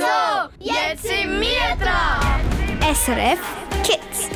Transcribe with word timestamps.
So, 0.00 0.06
jetzt 0.60 1.02
sind 1.02 1.42
wir 1.42 1.76
dran. 1.78 2.94
SRF 2.94 3.38
Kids. 3.82 4.30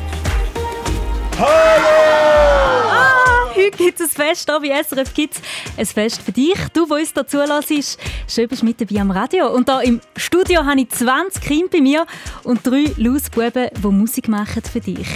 Hallo! 1.39 2.91
Ah, 2.91 3.47
heute 3.55 3.75
gibt 3.75 3.99
es 3.99 4.11
ein 4.11 4.27
Fest 4.27 4.47
hier 4.47 4.61
bei 4.61 4.83
SRF 4.83 5.15
Kids. 5.15 5.41
Ein 5.79 5.87
Fest 5.87 6.21
für 6.21 6.33
dich, 6.33 6.59
du, 6.75 6.85
der 6.85 6.99
uns 6.99 7.15
hier 7.15 7.27
zulässt. 7.27 7.99
Schön, 8.29 8.47
bist 8.47 8.61
du 8.61 8.67
mit 8.67 8.79
dabei 8.79 9.01
am 9.01 9.11
Radio. 9.11 9.55
Und 9.55 9.71
hier 9.71 9.81
im 9.85 10.03
Studio 10.19 10.67
habe 10.67 10.83
ich 10.83 10.91
20 10.91 11.43
Kinder 11.43 11.69
bei 11.73 11.81
mir 11.81 12.05
und 12.43 12.67
drei 12.67 12.93
Lausbuben, 12.99 13.71
die 13.75 13.87
Musik 13.87 14.29
machen 14.29 14.63
für 14.71 14.81
dich. 14.81 15.09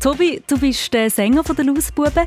Tobi, 0.00 0.42
du 0.46 0.58
bist 0.58 0.92
der 0.92 1.08
Sänger 1.08 1.42
der 1.44 1.64
Lausbuben. 1.64 2.26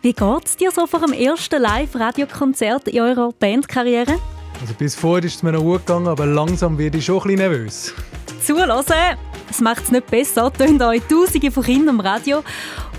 Wie 0.00 0.12
geht 0.12 0.44
es 0.44 0.56
dir 0.56 0.70
so 0.70 0.86
vor 0.86 1.00
dem 1.00 1.12
ersten 1.12 1.60
Live-Radiokonzert 1.60 2.86
in 2.86 3.00
eurer 3.00 3.32
Bandkarriere? 3.32 4.16
Also 4.60 4.74
bis 4.74 4.94
vorher 4.94 5.24
ist 5.24 5.36
es 5.36 5.42
mir 5.42 5.52
noch 5.52 5.62
gut 5.62 5.86
gegangen, 5.86 6.08
aber 6.08 6.26
langsam 6.26 6.78
werde 6.78 6.98
ich 6.98 7.04
schon 7.04 7.16
ein 7.16 7.22
bisschen 7.22 7.38
nervös. 7.38 7.94
Zuhören, 8.44 8.84
es 9.50 9.60
macht 9.60 9.84
es 9.84 9.90
nicht 9.90 10.06
besser. 10.08 10.52
Tönt 10.52 10.82
euch 10.82 11.02
Tausende 11.02 11.50
von 11.50 11.62
Kindern 11.62 11.88
am 11.90 12.00
Radio. 12.00 12.42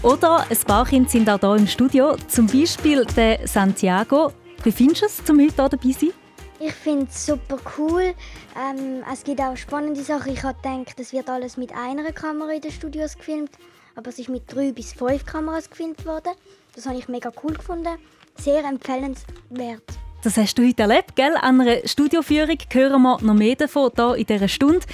Oder 0.02 0.46
ein 0.50 0.58
paar 0.66 0.86
Kinder 0.86 1.10
sind 1.10 1.30
auch 1.30 1.40
hier 1.40 1.56
im 1.56 1.68
Studio. 1.68 2.16
Zum 2.28 2.48
Beispiel 2.48 3.06
der 3.06 3.48
Santiago. 3.48 4.32
Wie 4.64 4.72
findest 4.72 5.02
du 5.02 5.06
es, 5.06 5.26
zum 5.26 5.40
heute 5.40 5.54
hier 5.56 5.70
dabei 5.70 5.92
sein? 5.92 6.12
Ich 6.60 6.74
finde 6.74 7.08
es 7.10 7.26
super 7.26 7.58
cool. 7.78 8.14
Ähm, 8.56 9.04
es 9.12 9.24
gibt 9.24 9.40
auch 9.42 9.56
spannende 9.56 10.02
Sachen. 10.02 10.34
Ich 10.34 10.44
habe 10.44 10.58
gedacht, 10.62 11.00
es 11.00 11.14
wird 11.14 11.30
alles 11.30 11.58
mit 11.58 11.72
einer 11.74 12.12
Kamera 12.12 12.52
in 12.52 12.62
den 12.62 12.72
Studios 12.72 13.16
gefilmt, 13.16 13.52
aber 13.96 14.10
es 14.10 14.18
ist 14.18 14.30
mit 14.30 14.52
drei 14.52 14.72
bis 14.72 14.94
fünf 14.94 15.26
Kameras 15.26 15.70
gefilmt 15.70 16.06
worden. 16.06 16.34
Das 16.76 16.86
habe 16.86 16.98
ich 16.98 17.08
mega 17.08 17.32
cool 17.44 17.54
gefunden. 17.54 17.98
Sehr 18.38 18.64
empfehlenswert. 18.64 20.07
Das 20.28 20.36
hast 20.36 20.58
du 20.58 20.68
heute 20.68 20.82
erlebt, 20.82 21.16
gell? 21.16 21.38
An 21.40 21.62
einer 21.62 21.88
Studioführung 21.88 22.58
hören 22.74 23.02
wir 23.02 23.18
noch 23.22 23.34
mehr 23.34 23.56
davon 23.56 23.92
hier 23.96 24.16
in 24.16 24.26
dieser 24.26 24.50
Stunde. 24.50 24.86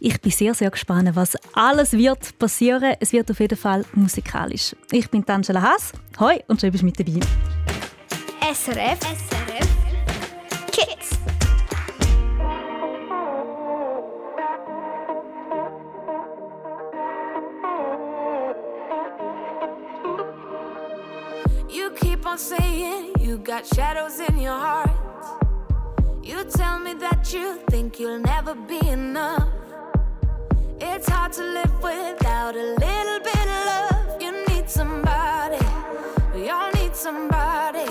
Ich 0.00 0.20
bin 0.20 0.30
sehr, 0.30 0.52
sehr 0.52 0.70
gespannt, 0.70 1.08
was 1.14 1.34
alles 1.54 1.94
wird 1.94 2.38
passieren. 2.38 2.96
Es 3.00 3.10
wird 3.14 3.30
auf 3.30 3.40
jeden 3.40 3.56
Fall 3.56 3.86
musikalisch. 3.94 4.76
Ich 4.90 5.08
bin 5.08 5.26
Angela 5.26 5.62
Haas. 5.62 5.92
Hoi 6.20 6.40
und 6.46 6.60
schön 6.60 6.72
bist 6.72 6.82
du 6.82 6.84
mit 6.84 7.00
dabei. 7.00 7.20
SRF. 8.52 9.00
SRF. 9.00 9.71
On 22.32 22.38
saying 22.38 23.12
you 23.20 23.36
got 23.36 23.66
shadows 23.66 24.18
in 24.18 24.38
your 24.38 24.58
heart. 24.58 24.90
You 26.22 26.44
tell 26.44 26.78
me 26.78 26.94
that 26.94 27.30
you 27.30 27.58
think 27.68 28.00
you'll 28.00 28.20
never 28.20 28.54
be 28.54 28.80
enough. 28.88 29.50
It's 30.80 31.06
hard 31.10 31.32
to 31.34 31.42
live 31.42 31.74
without 31.82 32.56
a 32.56 32.68
little 32.86 33.20
bit 33.30 33.46
of 33.56 33.60
love. 33.70 34.22
You 34.22 34.32
need 34.48 34.70
somebody, 34.70 35.62
we 36.34 36.48
all 36.48 36.70
need 36.72 36.96
somebody. 36.96 37.90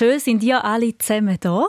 Schön 0.00 0.18
sind 0.18 0.42
ihr 0.42 0.64
alle 0.64 0.96
zusammen 0.96 1.36
da. 1.40 1.66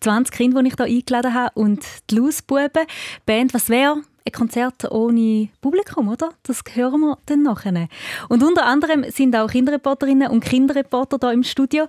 20 0.00 0.36
Kinder, 0.36 0.62
die 0.62 0.68
ich 0.68 0.74
hier 0.76 0.84
eingeladen 0.84 1.32
habe 1.32 1.58
und 1.58 1.86
die 2.10 2.16
Lausbuben. 2.16 2.84
Band, 3.24 3.54
was 3.54 3.70
wäre 3.70 3.94
ein 4.26 4.32
Konzert 4.32 4.84
ohne 4.90 5.48
Publikum, 5.62 6.08
oder? 6.08 6.34
Das 6.42 6.62
hören 6.74 7.00
wir 7.00 7.18
dann 7.24 7.44
nachher. 7.44 7.88
Und 8.28 8.42
unter 8.42 8.66
anderem 8.66 9.10
sind 9.10 9.34
auch 9.34 9.50
Kinderreporterinnen 9.50 10.28
und 10.28 10.44
Kinderreporter 10.44 11.16
hier 11.22 11.32
im 11.32 11.44
Studio. 11.44 11.86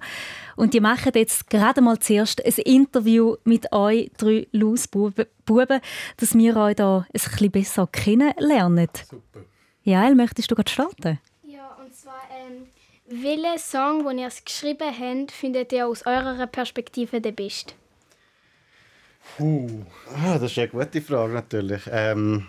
Und 0.55 0.73
die 0.73 0.79
machen 0.79 1.11
jetzt 1.15 1.49
gerade 1.49 1.81
mal 1.81 1.99
zuerst 1.99 2.41
ein 2.45 2.53
Interview 2.63 3.35
mit 3.43 3.69
euch 3.73 4.09
drei 4.17 4.47
Lausbuben, 4.53 5.25
Buben, 5.45 5.81
dass 6.15 6.33
wir 6.33 6.55
euch 6.55 6.75
hier 6.77 7.05
ein 7.09 7.11
bisschen 7.11 7.51
besser 7.51 7.87
kennenlernen. 7.87 8.87
Super. 9.05 9.41
Jael, 9.83 10.15
möchtest 10.15 10.49
du 10.49 10.55
gerade 10.55 10.71
starten? 10.71 11.19
Ja, 11.43 11.75
und 11.83 11.93
zwar, 11.93 12.21
ähm, 12.31 12.67
welchen 13.07 13.57
Song, 13.57 14.05
den 14.05 14.19
ihr 14.19 14.29
geschrieben 14.43 14.91
habt, 14.91 15.31
findet 15.31 15.71
ihr 15.71 15.87
aus 15.87 16.05
eurer 16.05 16.47
Perspektive 16.47 17.21
den 17.21 17.35
besten? 17.35 17.73
Uh, 19.39 19.83
ah, 20.15 20.37
das 20.37 20.51
ist 20.51 20.57
eine 20.57 20.69
gute 20.69 21.01
Frage 21.01 21.33
natürlich. 21.33 21.81
Ähm, 21.91 22.47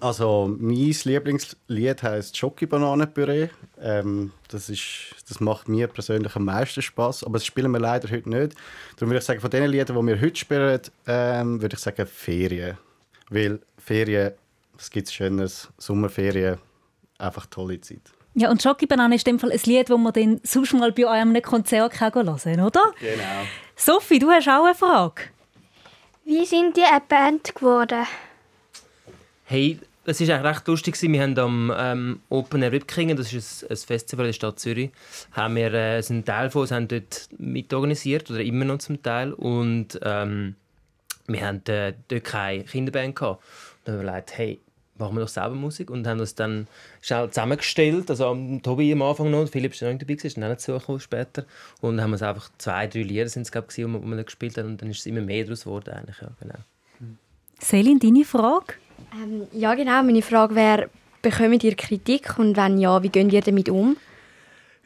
also 0.00 0.54
mein 0.58 0.94
Lieblingslied 1.04 2.02
heißt 2.02 2.36
Schoki-Bananenpüree. 2.36 3.48
Ähm, 3.80 4.32
das, 4.48 4.68
ist, 4.68 5.14
das 5.28 5.40
macht 5.40 5.68
mir 5.68 5.88
persönlich 5.88 6.34
am 6.36 6.44
meisten 6.44 6.82
Spaß, 6.82 7.24
aber 7.24 7.34
das 7.34 7.46
spielen 7.46 7.70
wir 7.72 7.80
leider 7.80 8.10
heute 8.10 8.28
nicht. 8.28 8.54
Darum 8.96 9.10
würde 9.10 9.18
ich 9.18 9.24
sagen, 9.24 9.40
von 9.40 9.50
den 9.50 9.70
Liedern, 9.70 9.96
die 9.96 10.06
wir 10.06 10.20
heute 10.20 10.36
spielen, 10.36 10.80
ähm, 11.06 11.60
würde 11.60 11.74
ich 11.74 11.80
sagen 11.80 12.06
Ferien. 12.06 12.78
Weil 13.28 13.60
Ferien, 13.78 14.32
was 14.74 14.90
gibt 14.90 15.08
es 15.08 15.14
Schönes? 15.14 15.68
Sommerferien, 15.78 16.58
einfach 17.18 17.46
tolle 17.46 17.80
Zeit. 17.80 18.15
Ja, 18.38 18.50
und 18.50 18.62
Schoki 18.62 18.84
Banane 18.84 19.14
ist 19.14 19.26
in 19.26 19.36
dem 19.36 19.40
Fall 19.40 19.50
ein 19.50 19.60
Lied, 19.64 19.88
das 19.88 19.98
man 19.98 20.12
dann 20.12 20.40
sonst 20.42 20.74
mal 20.74 20.92
bei 20.92 21.06
eurem 21.06 21.40
Konzert 21.40 21.94
kann 21.94 22.12
hören 22.12 22.36
kann, 22.36 22.60
oder? 22.60 22.92
Genau. 23.00 23.46
Sophie, 23.74 24.18
du 24.18 24.30
hast 24.30 24.46
auch 24.46 24.66
eine 24.66 24.74
Frage. 24.74 25.22
Wie 26.26 26.44
sind 26.44 26.76
die 26.76 26.82
eine 26.82 27.00
Band 27.00 27.54
geworden? 27.54 28.04
Hey, 29.44 29.78
es 30.04 30.20
ist 30.20 30.28
eigentlich 30.28 30.54
recht 30.54 30.68
lustig. 30.68 31.00
Wir 31.00 31.22
haben 31.22 31.38
am 31.38 31.72
ähm, 31.74 32.20
Open 32.28 32.62
Air 32.62 32.72
Ripkingen, 32.72 33.16
das 33.16 33.32
ist 33.32 33.62
ein, 33.62 33.70
ein 33.70 33.76
Festival 33.78 34.26
in 34.26 34.28
der 34.28 34.34
Stadt 34.34 34.60
Zürich, 34.60 34.90
haben 35.32 35.56
wir 35.56 35.72
äh, 35.72 36.02
einen 36.06 36.24
Teil 36.26 36.50
von 36.50 36.60
uns 36.60 36.72
haben 36.72 36.88
dort 36.88 37.30
mitorganisiert, 37.38 38.30
oder 38.30 38.40
immer 38.40 38.66
noch 38.66 38.78
zum 38.78 39.02
Teil. 39.02 39.32
Und 39.32 39.98
ähm, 40.02 40.56
wir 41.26 41.40
hatten 41.40 41.70
äh, 41.70 41.94
dort 42.08 42.24
keine 42.24 42.64
Kinderband. 42.64 43.16
Gehabt. 43.16 43.42
Und 43.86 43.88
dann 43.88 43.94
haben 43.94 44.04
wir 44.04 44.12
gedacht, 44.12 44.36
hey, 44.36 44.60
machen 44.98 45.16
wir 45.16 45.20
doch 45.20 45.28
selber 45.28 45.54
Musik 45.54 45.90
und 45.90 46.06
haben 46.06 46.18
das 46.18 46.34
dann 46.34 46.66
schnell 47.00 47.28
zusammengestellt. 47.30 48.10
Also 48.10 48.36
Tobi 48.62 48.92
am 48.92 49.02
Anfang 49.02 49.30
noch, 49.30 49.48
Philipp 49.48 49.72
ist 49.72 49.82
noch 49.82 49.88
nicht 49.88 50.02
dabei, 50.02 50.14
ist 50.14 50.36
dann 50.36 50.50
nicht 50.50 51.02
später. 51.02 51.44
Und 51.80 51.96
dann 51.96 52.04
haben 52.04 52.10
wir 52.10 52.16
es 52.16 52.22
einfach 52.22 52.50
zwei, 52.58 52.86
drei 52.86 53.02
Lieder 53.02 53.28
sind 53.28 53.42
es, 53.42 53.52
glaube 53.52 53.68
ich, 53.70 53.76
die 53.76 53.86
wir 53.86 54.24
gespielt 54.24 54.58
haben 54.58 54.66
und 54.66 54.82
dann 54.82 54.90
ist 54.90 55.00
es 55.00 55.06
immer 55.06 55.20
mehr 55.20 55.44
daraus 55.44 55.64
geworden 55.64 55.90
eigentlich. 55.94 56.16
Ja, 56.20 56.28
genau. 56.40 56.58
Selin, 57.58 57.98
deine 57.98 58.24
Frage? 58.24 58.74
Ähm, 59.14 59.46
ja, 59.52 59.74
genau. 59.74 60.02
Meine 60.02 60.22
Frage 60.22 60.54
wäre, 60.54 60.90
bekommt 61.22 61.64
ihr 61.64 61.74
Kritik 61.74 62.38
und 62.38 62.56
wenn 62.56 62.78
ja, 62.78 63.02
wie 63.02 63.08
geht 63.08 63.32
ihr 63.32 63.40
damit 63.40 63.68
um? 63.68 63.96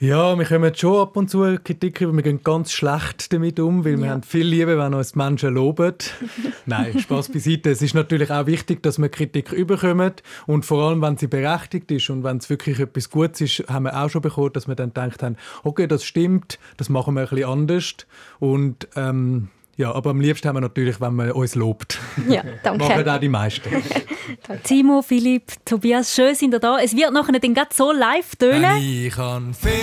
Ja, 0.03 0.35
wir 0.39 0.47
kommen 0.47 0.75
schon 0.75 0.99
ab 0.99 1.15
und 1.19 1.29
zu 1.29 1.59
Kritik 1.63 2.01
über. 2.01 2.15
Wir 2.15 2.23
gehen 2.23 2.41
ganz 2.43 2.73
schlecht 2.73 3.31
damit 3.35 3.61
um, 3.61 3.85
weil 3.85 3.97
ja. 3.97 3.99
wir 3.99 4.11
haben 4.13 4.23
viel 4.23 4.47
Liebe, 4.47 4.79
wenn 4.79 4.95
uns 4.95 5.15
Menschen 5.15 5.53
loben. 5.53 5.95
Nein, 6.65 6.99
Spaß 6.99 7.29
beiseite. 7.29 7.71
Es 7.71 7.83
ist 7.83 7.93
natürlich 7.93 8.31
auch 8.31 8.47
wichtig, 8.47 8.83
dass 8.83 8.99
wir 8.99 9.11
Kritik 9.11 9.53
überkommen 9.53 10.15
und 10.47 10.65
vor 10.65 10.89
allem, 10.89 11.03
wenn 11.03 11.19
sie 11.19 11.27
berechtigt 11.27 11.91
ist 11.91 12.09
und 12.09 12.25
wenn 12.25 12.39
es 12.39 12.49
wirklich 12.49 12.81
etwas 12.81 13.11
Gutes 13.11 13.43
ist, 13.43 13.69
haben 13.69 13.83
wir 13.83 14.03
auch 14.03 14.09
schon 14.09 14.23
bekommen, 14.23 14.55
dass 14.55 14.67
wir 14.67 14.75
dann 14.75 14.89
gedacht 14.95 15.23
haben, 15.23 15.37
okay, 15.65 15.87
das 15.87 16.03
stimmt, 16.03 16.59
das 16.79 16.89
machen 16.89 17.13
wir 17.13 17.21
ein 17.21 17.29
bisschen 17.29 17.45
anders 17.45 17.95
und 18.39 18.89
ähm, 18.97 19.51
ja, 19.81 19.95
aber 19.95 20.11
am 20.11 20.21
liebsten 20.21 20.47
haben 20.47 20.57
wir 20.57 20.61
natürlich, 20.61 21.01
wenn 21.01 21.15
man 21.15 21.33
uns 21.33 21.55
lobt. 21.55 21.99
Ja, 22.29 22.43
danke. 22.63 22.85
Machen 22.89 23.09
auch 23.09 23.19
die 23.19 23.31
meisten. 23.31 23.71
Timo, 24.63 25.01
Philipp, 25.01 25.53
Tobias, 25.65 26.15
schön 26.15 26.35
sind 26.35 26.53
ihr 26.53 26.61
da. 26.61 26.79
Es 26.79 26.95
wird 26.95 27.13
nachher 27.13 27.33
dann 27.33 27.55
so 27.73 27.91
live 27.91 28.37
tönen. 28.37 28.77
Ich 28.79 29.15
kann 29.15 29.55
Ferien 29.55 29.81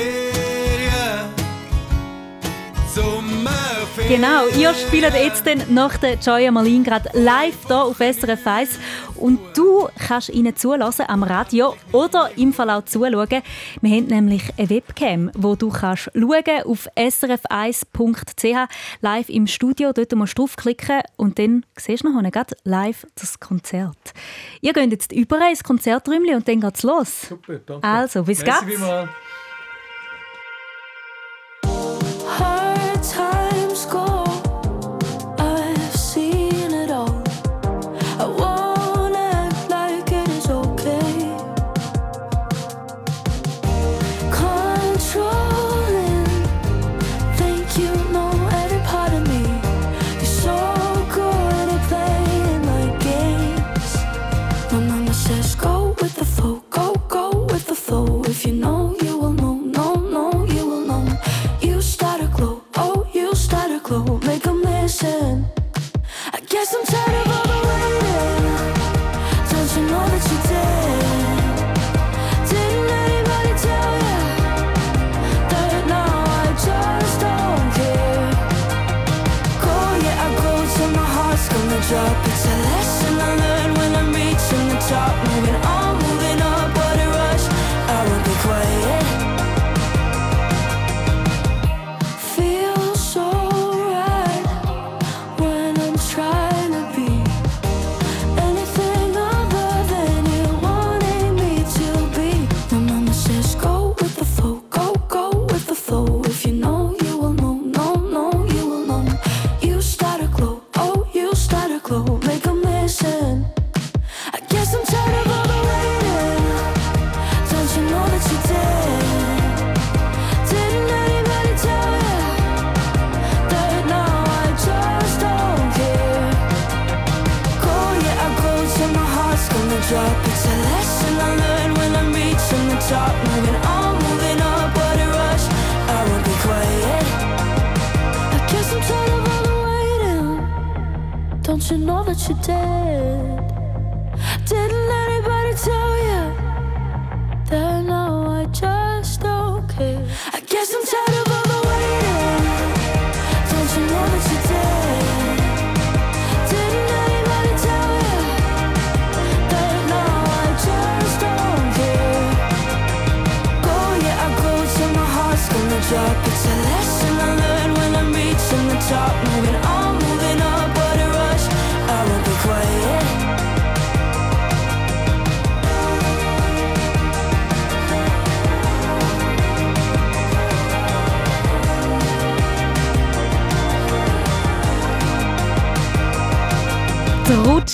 zum 2.94 3.37
Genau, 4.08 4.48
ihr 4.58 4.74
spielt 4.74 5.14
jetzt 5.16 5.46
dann 5.46 5.62
nach 5.74 5.98
der 5.98 6.14
Joya 6.14 6.50
Marlin 6.50 6.82
gerade 6.82 7.10
live 7.12 7.68
hier 7.68 7.84
auf 7.84 7.98
SRF 7.98 8.48
1 8.48 8.80
und 9.16 9.38
du 9.54 9.90
kannst 9.98 10.30
ihnen 10.30 10.56
zulassen 10.56 11.06
am 11.10 11.24
Radio 11.24 11.76
oder 11.92 12.32
im 12.38 12.54
Fall 12.54 12.70
auch 12.70 12.86
zuschauen. 12.86 13.42
Wir 13.82 13.98
haben 13.98 14.08
nämlich 14.08 14.44
eine 14.58 14.70
Webcam, 14.70 15.30
wo 15.36 15.56
du 15.56 15.70
kannst 15.70 16.10
schauen 16.14 16.64
auf 16.66 16.88
srf1.ch 16.96 18.70
live 19.02 19.30
im 19.30 19.46
Studio. 19.46 19.92
Dort 19.92 20.16
musst 20.16 20.38
du 20.38 20.44
draufklicken 20.44 21.02
und 21.18 21.38
dann 21.38 21.66
siehst 21.76 22.06
du 22.06 22.10
nachher 22.10 22.32
gerade 22.32 22.56
live 22.64 23.06
das 23.16 23.42
Konzert. 23.42 24.14
Ihr 24.62 24.72
geht 24.72 24.92
jetzt 24.92 25.12
über 25.12 25.38
ins 25.50 25.66
Konzerträumchen 25.66 26.36
und 26.36 26.48
dann 26.48 26.62
geht's 26.62 26.84
los. 26.84 27.28
Super, 27.28 27.60
danke. 27.66 27.86
Also, 27.86 28.24
bis 28.24 28.42
Merci 28.42 28.66
geht's. 28.66 28.78
vielmals. 28.78 29.10
You 47.78 48.07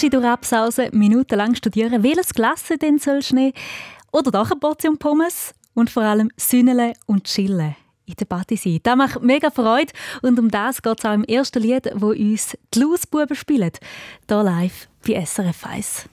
Rutschi 0.04 0.10
durch 0.10 0.26
Absausen, 0.26 0.90
minutenlang 0.92 1.56
studieren, 1.56 2.04
welches 2.04 2.34
Glas 2.34 2.66
denn 2.82 3.00
sollst 3.00 3.32
du 3.32 3.36
nehmen? 3.36 3.54
Oder 4.12 4.32
doch 4.32 4.52
eine 4.52 4.60
Portion 4.60 4.98
Pommes? 4.98 5.54
Und 5.76 5.90
vor 5.90 6.04
allem 6.04 6.30
Sünnele 6.36 6.94
und 7.06 7.24
Chillen 7.24 7.76
in 8.06 8.16
der 8.16 8.26
Party 8.26 8.58
sein. 8.58 8.80
Das 8.84 8.98
macht 8.98 9.24
mega 9.24 9.50
Freude 9.50 9.94
und 10.22 10.38
um 10.38 10.52
das 10.52 10.82
geht 10.82 11.00
es 11.00 11.06
auch 11.06 11.14
im 11.14 11.24
ersten 11.24 11.64
Lied, 11.64 11.90
wo 11.96 12.08
uns 12.10 12.58
die 12.74 12.80
Lausbuben 12.80 13.36
spielen. 13.36 13.72
Hier 14.28 14.44
live 14.44 14.90
bei 15.08 15.24
SRF 15.26 15.66
1. 15.66 16.10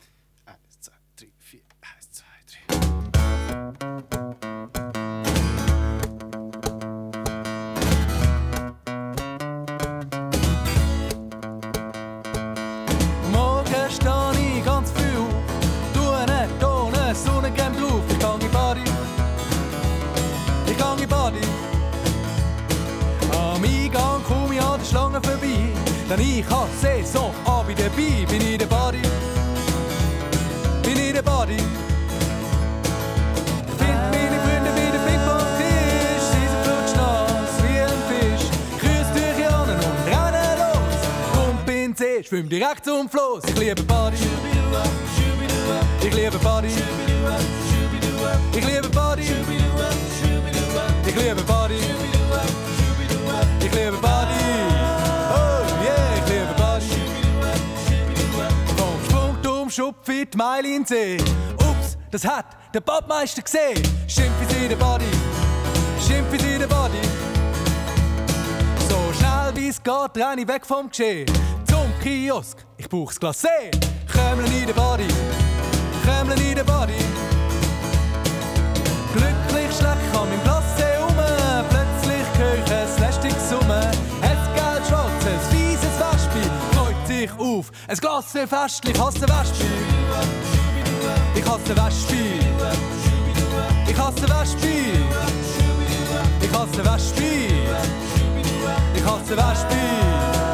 ich 26.21 26.49
habe 26.49 26.69
Saisonabend 26.81 27.79
dabei. 27.79 28.27
Bin 28.29 28.41
in 28.41 28.59
der 28.59 28.67
Body, 28.67 29.03
bin 30.83 30.97
ich 30.99 31.13
der 31.13 31.23
Body. 31.23 31.57
Find 33.79 34.01
meine 34.13 34.39
Freunde 34.45 34.71
bei 34.77 34.91
der 34.91 35.03
Ping-Pong-Tisch. 35.07 36.25
Sie 36.33 36.47
sind 36.51 36.63
flutschnass 36.65 37.53
wie 37.63 37.81
ein 37.81 38.01
Fisch. 38.09 38.47
Küsse 38.79 39.13
dich 39.37 39.49
an 39.49 39.69
und 39.71 39.81
renne 40.07 40.47
los. 40.61 41.49
Und 41.49 41.67
bin 41.67 41.97
See, 41.97 42.23
schwimm 42.23 42.49
direkt 42.49 42.85
zum 42.85 43.09
Floß. 43.09 43.45
Ich 43.49 43.59
liebe 43.59 43.83
Body, 43.83 44.17
ich 46.03 46.15
liebe 46.15 46.39
Body. 46.39 47.10
Die 60.33 60.37
Meile 60.37 60.69
in 60.69 60.85
See. 60.85 61.17
Ups, 61.57 61.97
das 62.11 62.25
hat 62.25 62.47
der 62.73 62.81
Badmeister 62.81 63.43
gesehen. 63.43 63.83
Schimpf 64.07 64.41
in 64.63 64.69
den 64.69 64.79
Body. 64.79 65.05
Schimpf 66.07 66.33
in 66.33 66.61
den 66.61 66.69
Body. 66.69 67.03
So 68.89 68.97
schnell 69.19 69.53
wie 69.55 69.69
es 69.69 69.83
geht, 69.83 70.17
renne 70.17 70.43
ich 70.43 70.49
weg 70.49 70.65
vom 70.65 70.89
Geschehen. 70.89 71.27
Zum 71.69 71.93
Kiosk, 72.03 72.65
ich 72.77 72.89
brauch's 72.89 73.21
Glacé. 73.21 73.71
Krömeln 74.07 74.53
in 74.53 74.67
den 74.67 74.75
Body, 74.75 75.09
Krömeln 76.05 76.41
in 76.41 76.55
den 76.55 76.67
Body. 76.67 76.93
Glücklich 79.13 79.77
schleck 79.77 79.99
ich 80.09 80.19
an 80.19 80.29
meinem 80.29 80.45
Ein 87.91 87.97
Glacé 87.97 88.47
festlich, 88.47 88.95
ich 88.95 89.03
hasse 89.03 89.23
Wespi. 89.23 89.65
Ich 91.35 91.45
hasse 91.45 91.77
Wespi. 91.77 92.39
Ich 93.89 93.99
hasse 93.99 94.29
Wespi. 94.29 94.93
Ich 96.41 96.53
hasse 96.53 96.85
Wespi. 96.85 97.49
Ich 98.95 99.05
hasse 99.05 99.37
Wespi. 99.37 100.50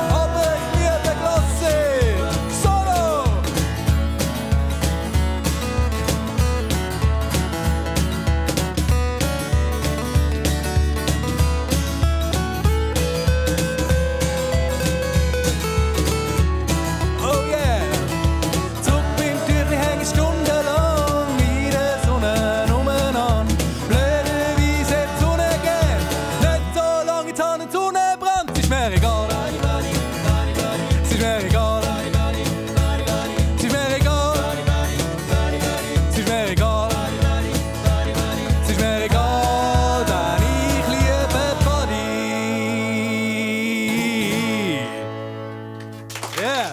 Yeah! 46.38 46.70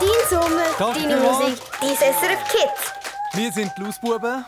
Dein 0.00 0.28
Sommer, 0.28 0.64
Danke 0.76 1.00
deine 1.00 1.20
vielmals. 1.20 1.38
Musik, 1.38 1.58
dein 1.80 1.94
SRF 1.94 2.48
Kids. 2.50 2.92
Wir 3.34 3.52
sind 3.52 3.70
die 3.78 3.82
Lausbuben. 3.82 4.44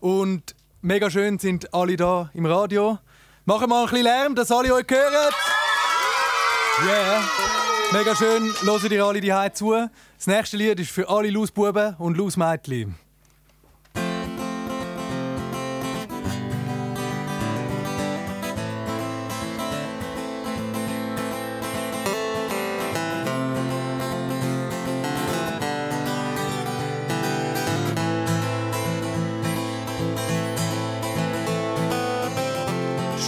Und 0.00 0.56
mega 0.80 1.08
schön 1.08 1.38
sind 1.38 1.72
alle 1.72 1.96
da 1.96 2.30
im 2.34 2.46
Radio. 2.46 2.98
Machen 3.44 3.68
wir 3.68 3.80
ein 3.80 3.86
bisschen 3.86 4.02
Lärm, 4.02 4.34
dass 4.34 4.50
alle 4.50 4.74
euch 4.74 4.86
hören. 4.88 5.32
Yeah. 6.84 7.22
Mega 7.92 8.16
schön, 8.16 8.52
hören 8.62 8.90
ihr 8.90 9.04
alle 9.04 9.20
die 9.20 9.32
zu. 9.52 9.72
Das 10.16 10.26
nächste 10.26 10.56
Lied 10.56 10.80
ist 10.80 10.90
für 10.90 11.08
alle 11.08 11.30
Lausbuben 11.30 11.94
und 11.96 12.16
Lausmädchen. 12.16 12.96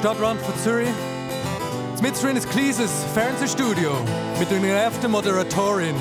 Stadtrand 0.02 0.40
von 0.40 0.56
Zürich. 0.56 0.88
Mit 2.02 2.20
drin 2.20 2.36
ist 2.36 2.50
kleines 2.50 2.90
Fernsehstudio 3.14 3.92
mit 4.36 4.50
einer 4.50 4.60
nervten 4.60 5.12
Moderatorin. 5.12 5.94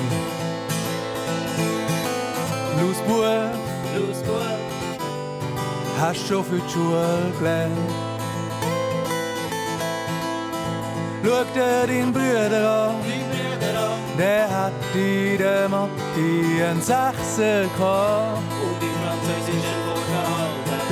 Lausbub, 2.80 3.24
hast 6.00 6.26
schon 6.26 6.44
für 6.44 6.58
die 6.58 6.72
Schule 6.72 7.32
gelernt. 7.38 7.78
Schau 11.24 11.44
dir 11.54 11.86
deinen 11.86 12.12
Bruder 12.12 12.88
an, 12.88 12.96
der 14.18 14.50
hat 14.50 14.72
in 14.96 15.38
der 15.38 15.68
Mathe 15.68 15.90
einen 16.16 16.82
Sechser 16.82 17.66
gehabt. 17.78 18.51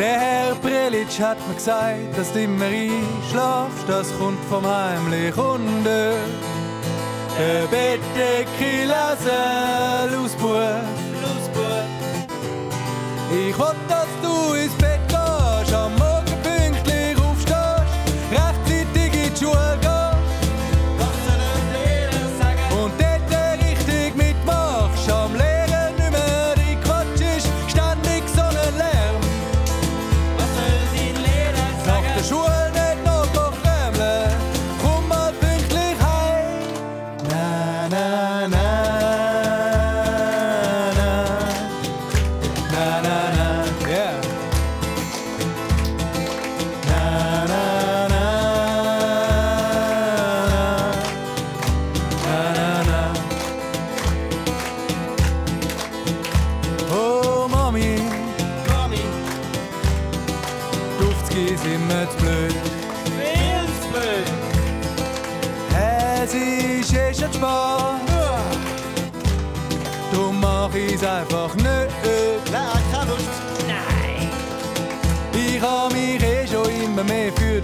Der 0.00 0.19
Herr 0.19 0.54
Prelitsch 0.54 1.21
hat 1.21 1.37
mir 1.47 1.54
gesagt, 1.57 2.16
dass 2.16 2.33
du 2.33 2.42
immer 2.42 2.64
einschlafst, 2.64 3.87
das 3.87 4.16
kommt 4.19 4.42
vom 4.49 4.64
heimlich 4.66 5.37
unten. 5.37 5.85
Der 5.85 7.66
Bettdecke 7.71 8.87
lesen, 8.87 10.11
Lausbub. 10.11 10.57
Ich 13.30 13.59
will, 13.59 14.00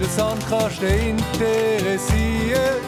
den 0.07 0.15
Sandkasten 0.15 1.17
interessiert. 1.17 2.81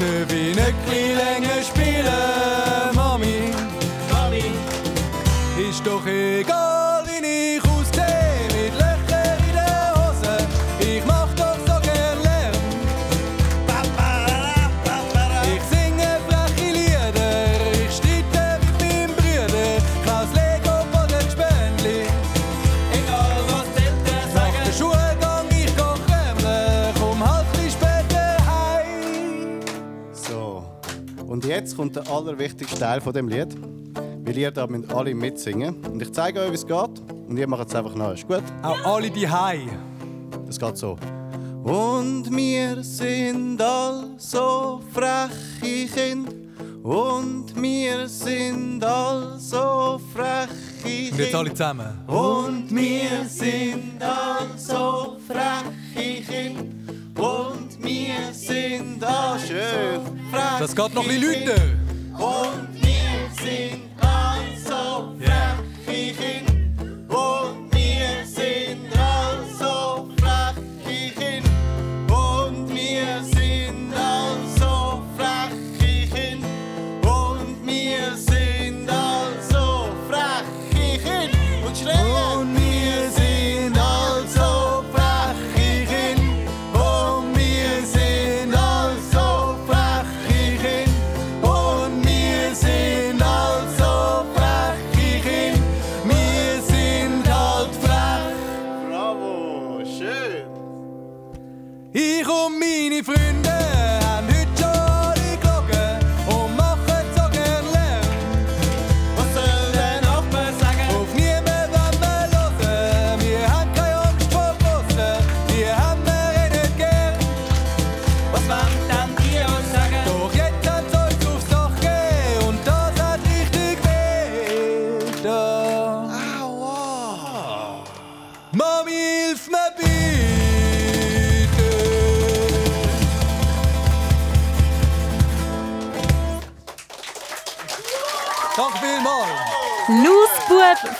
Darf 0.00 0.32
ich 0.32 0.54
nicht 0.54 1.16
länger 1.16 1.62
spielen, 1.62 2.94
Mami? 2.94 3.52
Mami. 4.10 4.44
Ist 5.68 5.86
doch 5.86 6.06
egal, 6.06 6.65
jetzt 31.76 31.94
kommt 31.94 31.96
der 31.96 32.08
allerwichtigste 32.10 32.78
Teil 32.78 33.00
von 33.00 33.12
dem 33.12 33.28
Lied. 33.28 33.48
Weil 34.24 34.38
ihr 34.38 34.50
da 34.50 34.66
mit 34.66 34.90
alle 34.92 35.14
mitsingen. 35.14 35.84
Und 35.84 36.00
ich 36.00 36.12
zeige 36.12 36.40
euch, 36.40 36.50
wie 36.50 36.54
es 36.54 36.66
geht. 36.66 37.02
Und 37.28 37.36
ihr 37.36 37.46
macht 37.46 37.68
es 37.68 37.74
einfach 37.74 37.94
nach. 37.94 38.14
Ist 38.14 38.26
gut? 38.26 38.42
Auch 38.62 38.82
alle 38.84 39.10
die 39.10 39.28
Hai. 39.28 39.60
Das 40.46 40.58
geht 40.58 40.76
so. 40.76 40.96
Und 41.62 42.34
wir 42.34 42.82
sind 42.82 43.60
all 43.60 44.14
so 44.16 44.80
freche 44.92 45.86
Kinder. 45.92 46.32
Und 46.82 47.60
wir 47.60 48.08
sind 48.08 48.82
all 48.82 49.38
so 49.38 50.00
freche 50.14 50.48
Kinder. 50.82 51.12
Und 51.12 51.18
jetzt 51.18 51.34
alle 51.34 51.50
zusammen. 51.50 51.98
Und 52.06 52.74
wir 52.74 53.28
sind 53.28 54.02
all 54.02 54.56
so 54.56 55.16
freche 55.26 56.22
Kinder. 56.22 56.75
Das 60.66 60.74
geht 60.74 60.94
noch 60.94 61.08
ein 61.08 61.20
bisschen 61.20 61.52
Und 62.18 62.74
wir 62.74 63.30
sind 63.40 63.85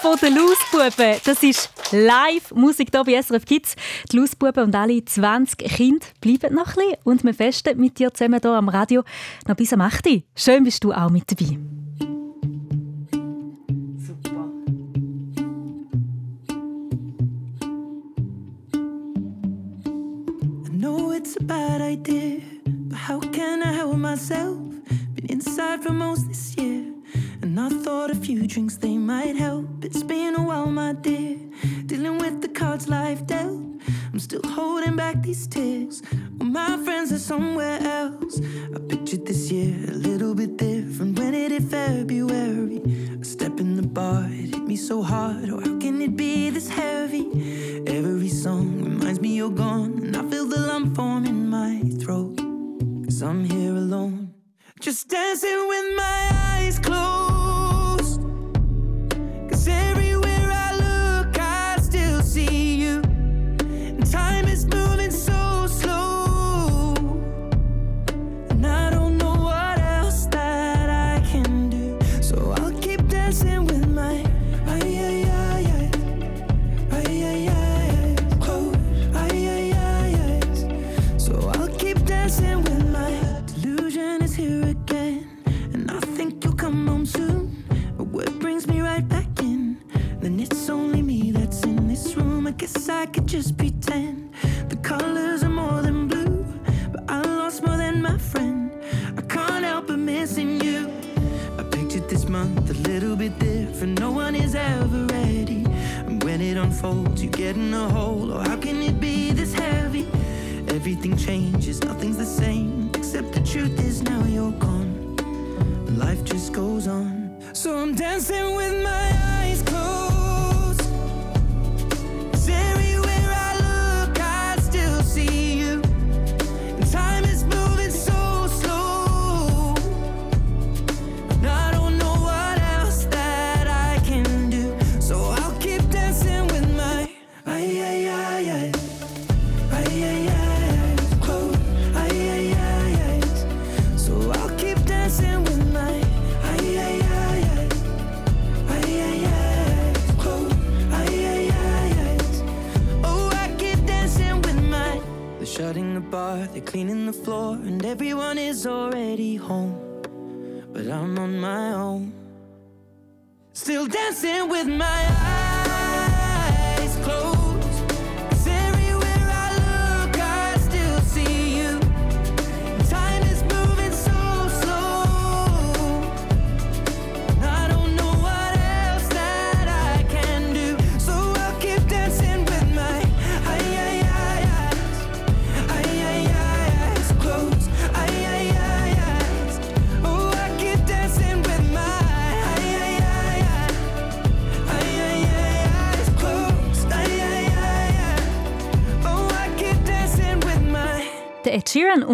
von 0.06 0.16
den 0.18 0.36
Lausbuben. 0.36 1.20
Das 1.24 1.42
ist 1.42 1.70
Live-Musik 1.90 2.90
hier 2.92 3.02
bei 3.02 3.20
SRF 3.20 3.44
Kids. 3.44 3.74
Die 4.12 4.18
Lausbuben 4.18 4.64
und 4.64 4.74
alle 4.74 5.04
20 5.04 5.58
Kinder 5.58 6.06
bleiben 6.20 6.54
noch 6.54 6.68
ein 6.68 6.74
bisschen 6.74 6.96
und 7.02 7.24
wir 7.24 7.34
festen 7.34 7.80
mit 7.80 7.98
dir 7.98 8.14
zusammen 8.14 8.38
hier 8.40 8.52
am 8.52 8.68
Radio 8.68 9.02
noch 9.48 9.56
bis 9.56 9.72
am 9.72 9.80
8. 9.80 10.22
Schön 10.36 10.62
bist 10.62 10.84
du 10.84 10.92
auch 10.92 11.10
mit 11.10 11.24
dabei. 11.28 11.75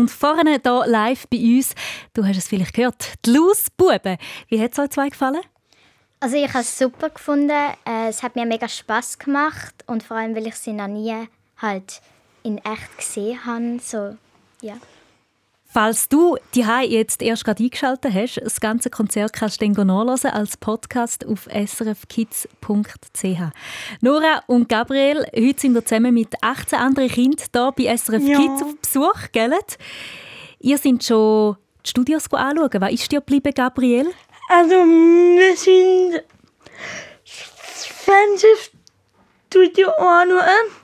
Vorne 0.09 0.61
hier 0.63 0.85
live 0.87 1.27
bei 1.29 1.39
uns, 1.39 1.75
du 2.15 2.25
hast 2.25 2.37
es 2.39 2.49
vielleicht 2.49 2.75
gehört, 2.75 3.13
die 3.25 3.31
Lausbuben. 3.31 4.17
Wie 4.49 4.61
hat 4.63 4.73
es 4.73 4.79
euch 4.79 4.91
zwei 4.91 5.09
gefallen? 5.09 5.41
Also 6.21 6.37
ich 6.37 6.49
habe 6.49 6.61
es 6.61 6.79
super 6.79 7.11
gefunden. 7.11 7.51
Äh, 7.85 8.09
Es 8.09 8.23
hat 8.23 8.37
mir 8.37 8.47
mega 8.47 8.69
Spaß 8.69 9.19
gemacht 9.19 9.75
und 9.87 10.03
vor 10.05 10.17
allem, 10.17 10.37
weil 10.37 10.47
ich 10.47 10.55
sie 10.55 10.73
noch 10.73 10.87
nie 10.87 11.29
halt 11.59 12.01
in 12.45 12.59
echt 12.59 12.97
gesehen 12.97 13.45
habe. 13.45 13.81
So, 13.83 14.17
ja. 14.61 14.75
Falls 15.73 16.07
du 16.07 16.37
die 16.55 16.61
jetzt 16.61 17.23
erst 17.23 17.47
gerade 17.47 17.65
eingeschaltet 17.65 18.13
hast, 18.13 18.37
das 18.45 18.61
ganze 18.61 18.91
Konzert 18.91 19.33
kannst 19.33 19.63
du 19.63 19.71
dann 19.73 19.87
nachhören 19.87 20.31
als 20.31 20.59
Podcast 20.59 21.25
auf 21.27 21.49
srfkids.ch. 21.51 23.25
Nora 24.03 24.43
und 24.49 24.69
Gabriel, 24.69 25.25
heute 25.35 25.61
sind 25.61 25.73
wir 25.73 25.83
zusammen 25.83 26.13
mit 26.13 26.35
18 26.43 26.79
anderen 26.79 27.09
Kindern 27.09 27.47
hier 27.55 27.73
bei 27.75 27.97
SRF 27.97 28.23
Ja. 28.23 28.37
Kids 28.37 28.63
auf 28.63 28.77
Besuch, 28.83 29.33
gell? 29.33 29.55
Ihr 30.61 30.77
seid 30.77 31.05
schon 31.05 31.57
die 31.87 31.89
Studios 31.89 32.31
anschauen. 32.31 32.69
Was 32.79 32.93
ist 32.93 33.11
dir 33.11 33.21
geblieben, 33.21 33.55
Gabriel? 33.55 34.11
Also, 34.51 34.75
wir 34.75 35.57
sind 35.57 36.23
das 37.25 37.87
Fernsehstudio 37.87 39.89
anschauen. 39.93 40.82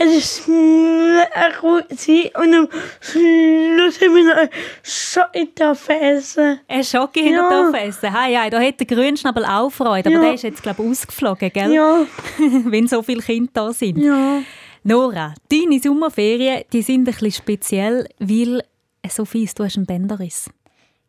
Es 0.00 0.14
ist 0.14 0.48
mega 0.48 1.50
gut 1.60 1.88
gewesen. 1.88 2.30
und 2.36 2.54
am 2.54 2.68
Schluss 3.00 4.00
haben 4.00 4.14
wir 4.14 4.24
noch 4.24 4.36
ein 4.42 4.50
Schoki 4.82 5.50
essen. 5.88 6.60
Ein 6.68 6.84
Schoki 6.84 7.30
Ja. 7.32 7.50
ja. 7.72 7.78
essen. 7.78 8.14
Hey, 8.14 8.34
ja, 8.34 8.48
da 8.48 8.60
hat 8.60 8.78
der 8.78 8.86
Grünschnabel 8.86 9.44
auch 9.44 9.70
Freude, 9.70 10.08
aber 10.08 10.16
Ja. 10.18 10.22
der 10.24 10.34
ist 10.34 10.42
jetzt, 10.42 10.62
glaube 10.62 10.82
ich, 10.84 10.90
ausgeflogen, 10.90 11.50
gell? 11.52 11.72
Ja. 11.72 12.06
Wenn 12.38 12.86
so 12.86 13.02
viele 13.02 13.22
Kinder 13.22 13.50
da 13.52 13.72
sind. 13.72 13.98
Ja. 13.98 14.40
Nora, 14.84 15.34
deine 15.50 15.80
Sommerferien 15.80 16.62
die 16.72 16.82
sind 16.82 17.00
ein 17.00 17.04
bisschen 17.14 17.32
speziell, 17.32 18.08
weil, 18.20 18.60
äh, 19.02 19.08
Sophie, 19.08 19.48
du 19.54 19.64
hast 19.64 19.76
einen 19.76 19.86
Bänderriss. 19.86 20.48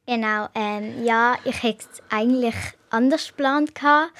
Genau, 0.08 0.48
ähm, 0.56 1.04
ja, 1.04 1.36
ich 1.46 1.62
hätte 1.62 1.86
es 1.92 2.02
eigentlich 2.10 2.56
anders 2.90 3.28
geplant. 3.28 3.76
gehabt. 3.76 4.12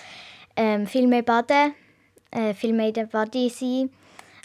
Ähm, 0.56 0.86
viel 0.86 1.08
mehr 1.08 1.24
baden, 1.24 1.74
äh, 2.32 2.54
viel 2.54 2.74
mehr 2.74 2.90
in 2.90 2.94
der 2.94 3.06
Body 3.06 3.50
sein. 3.50 3.90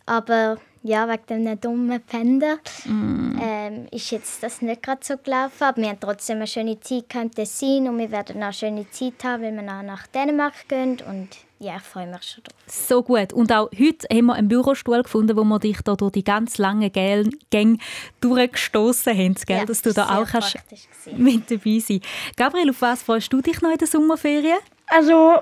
Aber 0.07 0.59
ja, 0.83 1.09
wegen 1.09 1.47
dem 1.47 1.61
dummen 1.61 2.01
Pender 2.03 2.59
ähm, 2.87 3.87
ist 3.91 4.11
jetzt 4.11 4.43
das 4.43 4.61
nicht 4.61 4.83
gerade 4.83 5.01
so 5.03 5.17
gelaufen. 5.17 5.65
Aber 5.65 5.81
wir 5.81 5.89
haben 5.89 6.01
trotzdem 6.01 6.37
eine 6.37 6.47
schöne 6.47 6.79
Zeit 6.79 7.07
im 7.15 7.31
Tessin 7.31 7.89
und 7.89 7.99
wir 7.99 8.11
werden 8.11 8.37
auch 8.37 8.45
eine 8.45 8.53
schöne 8.53 8.91
Zeit 8.91 9.25
haben, 9.25 9.43
wenn 9.45 9.55
wir 9.57 9.63
nach 9.63 10.07
Dänemark 10.09 10.69
gehen. 10.69 10.99
Und 11.09 11.31
ja, 11.59 11.77
ich 11.77 11.83
freue 11.83 12.07
mich 12.07 12.23
schon 12.23 12.45
drauf. 12.45 12.55
So 12.67 13.03
gut. 13.03 13.33
Und 13.33 13.51
auch 13.51 13.71
heute 13.73 14.07
haben 14.13 14.27
wir 14.27 14.35
einen 14.35 14.49
Bürostuhl 14.49 15.03
gefunden, 15.03 15.35
wo 15.39 15.45
wir 15.45 15.59
dich 15.59 15.81
da 15.83 15.95
durch 15.95 16.13
die 16.13 16.25
ganz 16.25 16.59
langen 16.59 16.93
Gänge 16.93 17.79
durchgestoßen 18.21 19.17
haben, 19.17 19.35
gell? 19.47 19.59
Ja, 19.59 19.65
dass 19.65 19.81
du 19.81 19.95
da 19.95 20.07
sehr 20.07 20.19
auch 20.19 20.27
kannst 20.27 20.59
mit 21.17 21.51
dabei 21.51 21.79
sein 21.79 22.01
Gabriel, 22.37 22.69
auf 22.69 22.83
was 22.83 23.03
freust 23.03 23.33
du 23.33 23.41
dich 23.41 23.63
noch 23.63 23.71
in 23.71 23.79
der 23.79 23.89
Sommerferien? 23.89 24.59
Also, 24.89 25.39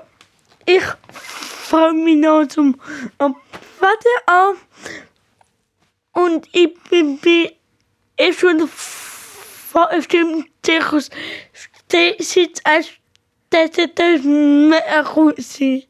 ich 0.66 0.82
freue 1.12 1.92
mich 1.92 2.16
noch 2.16 2.46
zum 2.46 2.80
Abwarten 3.18 3.36
an. 4.26 4.56
Und 6.12 6.46
ich 6.52 6.74
bin, 6.90 7.18
bin 7.18 7.50
eh 8.18 8.32
schon 8.32 8.68
vor 8.68 9.88
dem 10.12 10.46
Zirkus 10.62 11.10
sitzt 12.18 12.66
als 12.66 12.88
das 13.50 13.70
das 13.70 14.22
mega 14.22 15.02
gut 15.02 15.40
sein. 15.42 15.84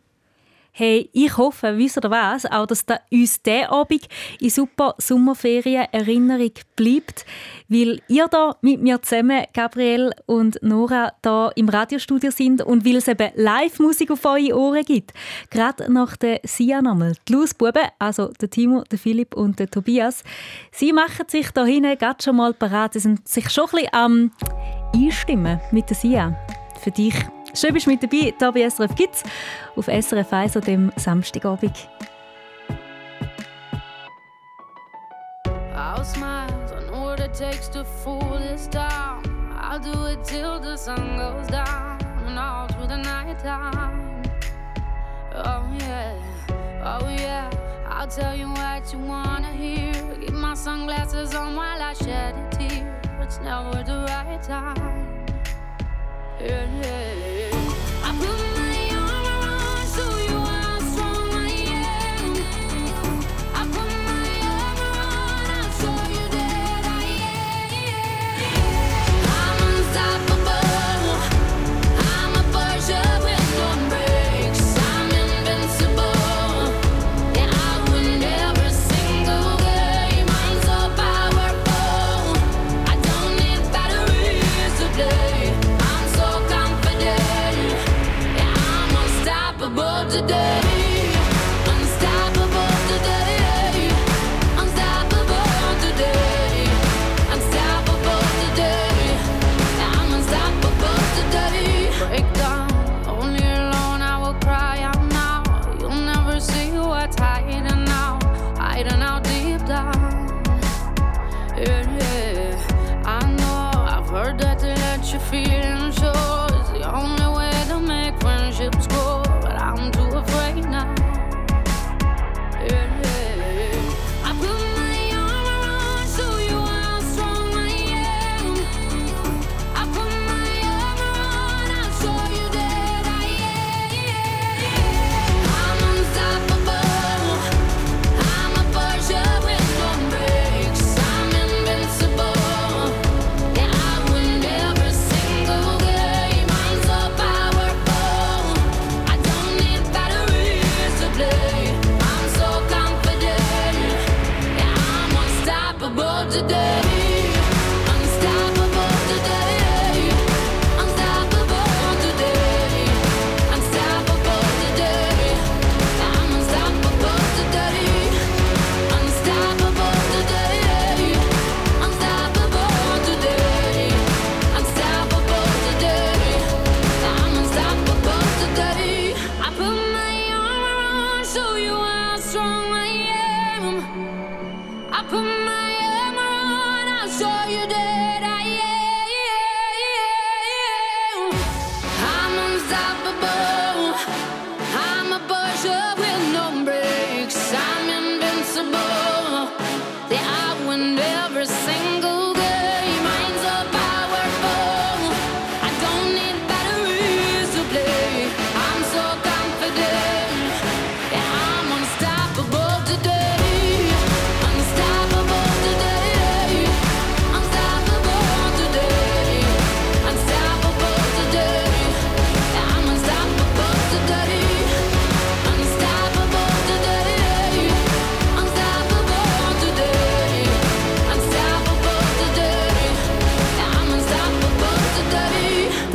Hey, 0.74 1.10
ich 1.12 1.36
hoffe, 1.36 1.76
wisst 1.76 1.98
ihr 2.02 2.10
was, 2.10 2.46
auch 2.46 2.64
dass 2.64 2.86
da 2.86 2.98
uns 3.10 3.42
der 3.42 3.70
Abend 3.70 4.08
in 4.40 4.48
super 4.48 4.94
Sommerferien 4.96 5.86
Erinnerung 5.92 6.52
bleibt, 6.76 7.26
weil 7.68 8.00
ihr 8.08 8.26
da 8.28 8.56
mit 8.62 8.80
mir 8.80 9.02
zusammen, 9.02 9.44
Gabriel 9.52 10.12
und 10.24 10.58
Nora, 10.62 11.12
da 11.20 11.50
im 11.56 11.68
Radiostudio 11.68 12.30
sind 12.30 12.62
und 12.62 12.86
weil 12.86 12.96
es 12.96 13.06
eben 13.06 13.32
Live-Musik 13.34 14.12
auf 14.12 14.24
eure 14.24 14.58
Ohren 14.58 14.82
gibt. 14.82 15.12
Gerade 15.50 15.92
nach 15.92 16.16
der 16.16 16.40
Sia 16.44 16.80
nochmal. 16.80 17.16
Die 17.28 17.34
Lausbuben, 17.34 17.88
also 17.98 18.28
der 18.28 18.48
Timo, 18.48 18.82
der 18.90 18.98
Philipp 18.98 19.34
und 19.36 19.58
der 19.58 19.68
Tobias, 19.68 20.24
sie 20.70 20.94
machen 20.94 21.28
sich 21.28 21.50
da 21.50 21.66
hinten 21.66 21.98
gerade 21.98 22.22
schon 22.22 22.36
mal 22.36 22.54
parat. 22.54 22.94
Sie 22.94 23.00
sind 23.00 23.28
sich 23.28 23.50
schon 23.50 23.64
ein 23.64 23.70
bisschen 23.72 23.92
am 23.92 24.32
Einstimmen 24.94 25.60
mit 25.70 25.90
der 25.90 25.96
Sia. 25.96 26.34
Für 26.82 26.90
dich. 26.90 27.14
Schön 27.54 27.74
bist 27.74 27.86
du 27.86 27.90
mit 27.90 28.02
dabei, 28.02 28.16
hier 28.16 28.52
bei 28.52 28.68
SRF 28.68 28.94
Kids 28.94 29.22
auf 29.76 29.86
SRF 29.86 30.32
1 30.32 30.56
an 30.56 30.62
dem 30.62 30.92
Samstagabend. 30.96 31.88
I'll 35.74 36.02
smile, 36.02 36.48
I 36.74 36.90
know 36.90 37.10
it 37.12 37.34
takes 37.34 37.68
to 37.70 37.84
fool 37.84 38.38
this 38.38 38.68
town. 38.68 39.22
I'll 39.60 39.78
do 39.78 40.06
it 40.06 40.24
till 40.24 40.60
the 40.60 40.76
sun 40.76 41.18
goes 41.18 41.46
down 41.48 41.98
and 42.26 42.38
all 42.38 42.68
through 42.68 42.88
the 42.88 42.96
night 42.96 43.38
time. 43.38 44.22
Oh 45.34 45.64
yeah, 45.78 46.14
oh 46.82 47.08
yeah. 47.08 47.50
I'll 47.86 48.08
tell 48.08 48.34
you 48.34 48.48
what 48.48 48.90
you 48.92 48.98
wanna 48.98 49.52
hear. 49.52 49.92
Keep 50.20 50.32
my 50.32 50.54
sunglasses 50.54 51.34
on 51.34 51.54
while 51.54 51.82
I 51.82 51.92
shed 51.92 52.34
a 52.34 52.56
tear. 52.56 53.00
It's 53.20 53.38
never 53.40 53.84
the 53.84 54.06
right 54.08 54.42
time. 54.42 55.11
Yeah, 56.42 56.66
yeah. 56.82 58.02
I 58.02 58.16
put 58.18 58.51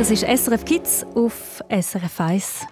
Das 0.08 0.22
ist 0.22 0.42
SRF 0.46 0.64
Kids 0.64 1.06
auf 1.14 1.62
SRF 1.68 2.20
1. 2.20 2.66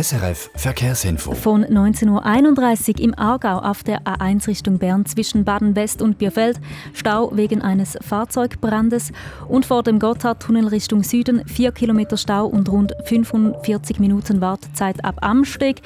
SRF 0.00 0.50
Verkehrsinfo. 0.54 1.32
Von 1.32 1.64
19.31 1.64 2.98
Uhr 2.98 3.00
im 3.00 3.18
Aargau 3.18 3.58
auf 3.58 3.82
der 3.82 4.02
A1 4.02 4.46
Richtung 4.46 4.78
Bern 4.78 5.04
zwischen 5.06 5.44
Baden-West 5.44 6.02
und 6.02 6.18
Bierfeld 6.18 6.60
Stau 6.92 7.32
wegen 7.34 7.62
eines 7.62 7.98
Fahrzeugbrandes 8.00 9.10
und 9.48 9.66
vor 9.66 9.82
dem 9.82 9.98
Gotthardtunnel 9.98 10.68
Richtung 10.68 11.02
Süden 11.02 11.44
4 11.48 11.72
Kilometer 11.72 12.16
Stau 12.16 12.46
und 12.46 12.68
rund 12.68 12.94
45 13.06 13.98
Minuten 13.98 14.40
Wartezeit 14.40 15.04
ab 15.04 15.16
Amsteg. 15.20 15.82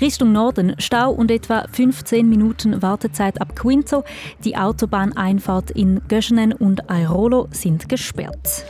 Richtung 0.00 0.30
Norden 0.30 0.76
Stau 0.78 1.10
und 1.10 1.28
etwa 1.28 1.64
15 1.72 2.28
Minuten 2.28 2.80
Wartezeit 2.80 3.40
ab 3.40 3.56
Quinto. 3.56 4.04
Die 4.44 4.56
Autobahneinfahrt 4.56 5.72
in 5.72 6.00
Göschenen 6.06 6.52
und 6.52 6.88
Airolo 6.88 7.48
sind 7.50 7.88
gesperrt. 7.88 8.64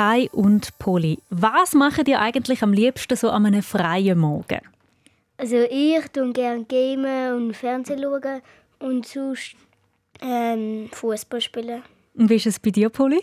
Kai 0.00 0.30
und 0.32 0.78
Poli, 0.78 1.18
was 1.28 1.74
macht 1.74 2.08
ihr 2.08 2.20
eigentlich 2.20 2.62
am 2.62 2.72
liebsten 2.72 3.16
so 3.16 3.28
an 3.28 3.44
einem 3.44 3.62
freien 3.62 4.18
Morgen? 4.18 4.62
Also 5.36 5.56
ich 5.56 6.08
tue 6.10 6.32
gerne 6.32 6.64
gamen 6.64 7.34
und 7.34 7.54
Fernsehen 7.54 8.00
schauen 8.00 8.40
und 8.78 9.06
sonst 9.06 9.56
ähm, 10.22 10.88
Fußball 10.90 11.42
spielen. 11.42 11.82
Und 12.14 12.30
wie 12.30 12.36
ist 12.36 12.46
es 12.46 12.58
bei 12.58 12.70
dir, 12.70 12.88
Poli? 12.88 13.20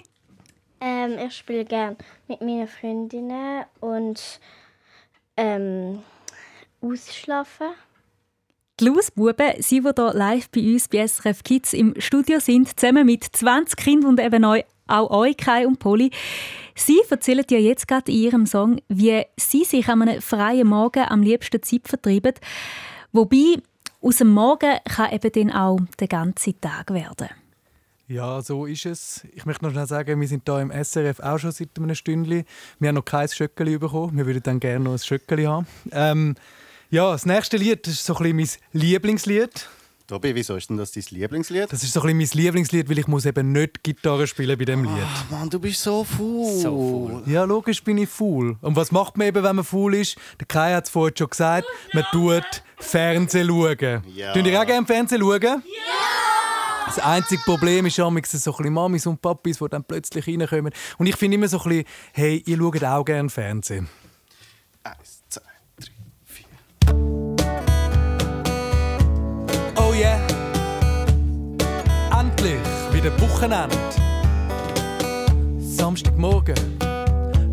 Ähm, 0.79 1.17
ich 1.17 1.37
spiele 1.37 1.65
gerne 1.65 1.97
mit 2.27 2.41
meinen 2.41 2.67
Freundinnen 2.67 3.65
und 3.79 4.39
ähm, 5.35 6.03
ausschlafen. 6.79 7.73
Die 8.79 8.85
Lausbuben, 8.85 9.53
sie, 9.59 9.81
die 9.81 9.89
hier 9.95 10.13
live 10.13 10.49
bei 10.51 10.61
uns 10.61 10.87
bei 10.87 11.07
SRF 11.07 11.43
Kids 11.43 11.73
im 11.73 11.95
Studio 11.97 12.39
sind, 12.39 12.79
zusammen 12.79 13.07
mit 13.07 13.23
20 13.23 13.75
Kindern 13.75 14.11
und 14.11 14.19
eben 14.19 14.45
auch 14.45 15.09
euch, 15.09 15.35
Kai 15.35 15.65
und 15.65 15.79
Polly. 15.79 16.11
Sie 16.75 17.01
erzählen 17.09 17.43
ja 17.49 17.57
jetzt 17.57 17.87
gerade 17.87 18.11
in 18.11 18.19
ihrem 18.19 18.45
Song, 18.45 18.79
wie 18.87 19.23
sie 19.35 19.63
sich 19.63 19.87
an 19.87 20.03
einem 20.03 20.21
freien 20.21 20.67
Morgen 20.67 21.05
am 21.07 21.23
liebsten 21.23 21.63
Zeit 21.63 21.87
vertreiben. 21.87 22.35
Wobei, 23.11 23.55
aus 23.99 24.17
dem 24.17 24.29
Morgen 24.29 24.77
kann 24.85 25.11
eben 25.11 25.31
dann 25.31 25.51
auch 25.51 25.79
der 25.99 26.07
ganze 26.07 26.59
Tag 26.61 26.93
werden. 26.93 27.29
Ja, 28.07 28.43
so 28.43 28.67
ist 28.67 28.85
es. 28.85 29.25
Ich 29.33 29.47
möchte 29.47 29.65
noch 29.65 29.71
schnell 29.71 29.87
sagen, 29.87 30.21
wir 30.21 30.27
sind 30.27 30.43
hier 30.47 30.59
im 30.59 30.71
SRF 30.71 31.19
auch 31.19 31.39
schon 31.39 31.51
seit 31.51 31.69
einem 31.77 31.95
Stündchen. 31.95 32.45
Wir 32.77 32.89
haben 32.89 32.95
noch 32.95 33.05
kein 33.05 33.27
Schöckeli 33.27 33.79
bekommen. 33.79 34.15
Wir 34.15 34.27
würden 34.27 34.43
dann 34.43 34.59
gerne 34.59 34.85
noch 34.85 34.93
ein 34.93 34.99
Schöckeli 34.99 35.45
haben. 35.45 35.65
Ähm, 35.91 36.35
ja, 36.89 37.11
das 37.11 37.25
nächste 37.25 37.57
Lied 37.57 37.85
das 37.85 37.93
ist 37.95 38.05
so 38.05 38.15
ein 38.17 38.35
bisschen 38.37 38.59
mein 38.71 38.81
Lieblingslied. 38.81 39.69
Tobi, 40.07 40.33
wieso 40.33 40.55
ist 40.55 40.69
denn 40.69 40.77
das 40.77 40.93
dein 40.93 41.03
Lieblingslied? 41.09 41.69
Das 41.69 41.83
ist 41.83 41.91
so 41.91 42.01
ein 42.01 42.17
bisschen 42.17 42.37
mein 42.37 42.45
Lieblingslied, 42.45 42.89
weil 42.89 42.99
ich 42.99 43.07
muss 43.07 43.25
eben 43.25 43.51
nicht 43.51 43.83
Gitarre 43.83 44.25
spielen 44.25 44.57
bei 44.57 44.63
dem 44.63 44.83
Lied. 44.85 45.03
Ah, 45.03 45.25
Mann, 45.29 45.49
du 45.49 45.59
bist 45.59 45.81
so 45.81 46.05
faul. 46.05 46.61
So 46.61 47.21
Ja, 47.25 47.43
logisch 47.43 47.83
bin 47.83 47.97
ich 47.97 48.07
faul. 48.07 48.55
Und 48.61 48.77
was 48.77 48.93
macht 48.93 49.17
man 49.17 49.27
eben, 49.27 49.43
wenn 49.43 49.57
man 49.57 49.65
faul 49.65 49.95
ist? 49.95 50.15
Der 50.39 50.47
Kai 50.47 50.73
hat 50.73 50.85
es 50.85 50.89
vorhin 50.89 51.17
schon 51.17 51.29
gesagt, 51.29 51.67
man 51.93 52.05
tut 52.13 52.63
Fernsehen 52.77 53.49
schauen. 53.49 54.03
Ja. 54.15 54.31
Tun 54.31 54.45
ihr 54.45 54.61
auch 54.61 54.65
gerne 54.65 54.87
Fernsehen 54.87 55.19
schauen? 55.19 55.41
Ja! 55.41 55.61
Das 56.85 56.99
einzige 56.99 57.41
Problem 57.43 57.85
ist 57.85 57.97
ja, 57.97 58.05
so 58.05 58.09
ein 58.09 58.21
bisschen 58.21 58.73
Mamis 58.73 59.05
und 59.05 59.21
Papis, 59.21 59.57
die 59.57 59.67
dann 59.67 59.83
plötzlich 59.83 60.25
reinkommen. 60.25 60.71
Und 60.97 61.07
ich 61.07 61.17
finde 61.17 61.35
immer 61.35 61.49
so 61.49 61.59
ein 61.59 61.67
bisschen, 61.67 61.85
hey, 62.13 62.41
ihr 62.45 62.57
schaut 62.57 62.81
auch 62.81 63.03
gerne 63.03 63.29
Fernsehen. 63.29 63.89
Eins, 64.83 65.16
Oh 69.75 69.93
yeah! 69.93 70.19
Endlich 72.19 72.59
wieder 72.91 73.11
Wochenende. 73.21 73.75
Samstagmorgen 75.59 76.55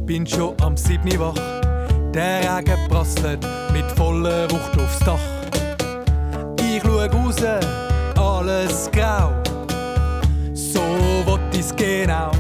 bin 0.06 0.26
schon 0.26 0.54
am 0.62 0.76
7 0.76 1.02
Uhr 1.12 1.34
wach. 1.34 1.54
Der 2.12 2.58
Regen 2.58 2.88
prasselt 2.88 3.46
mit 3.72 3.84
voller 3.96 4.50
Wucht 4.50 4.78
aufs 4.78 4.98
Dach. 5.00 5.18
Ich 6.60 6.82
schaue 6.82 7.10
raus, 7.10 7.36
alles 8.16 8.90
grau. 8.92 9.32
So 10.52 10.80
wollt 11.26 11.40
ich's 11.52 11.74
genau. 11.74 12.30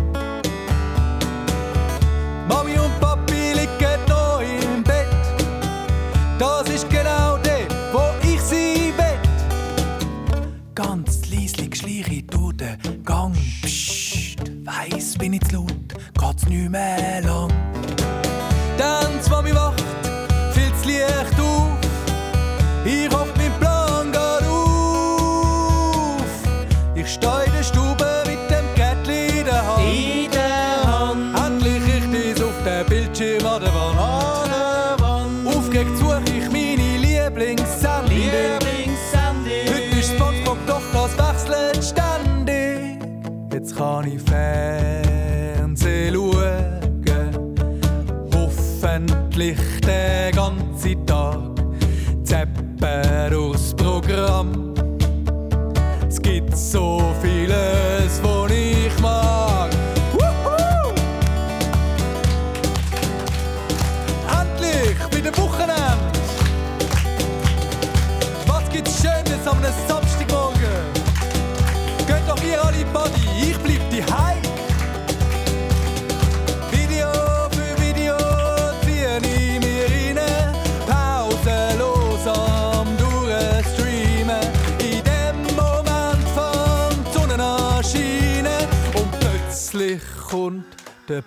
Bin 15.24 15.32
ich 15.32 15.40
zu 15.48 15.56
laut, 15.56 15.94
geht's 16.20 16.46
nicht 16.50 16.68
mehr 16.68 17.22
lang. 17.22 17.73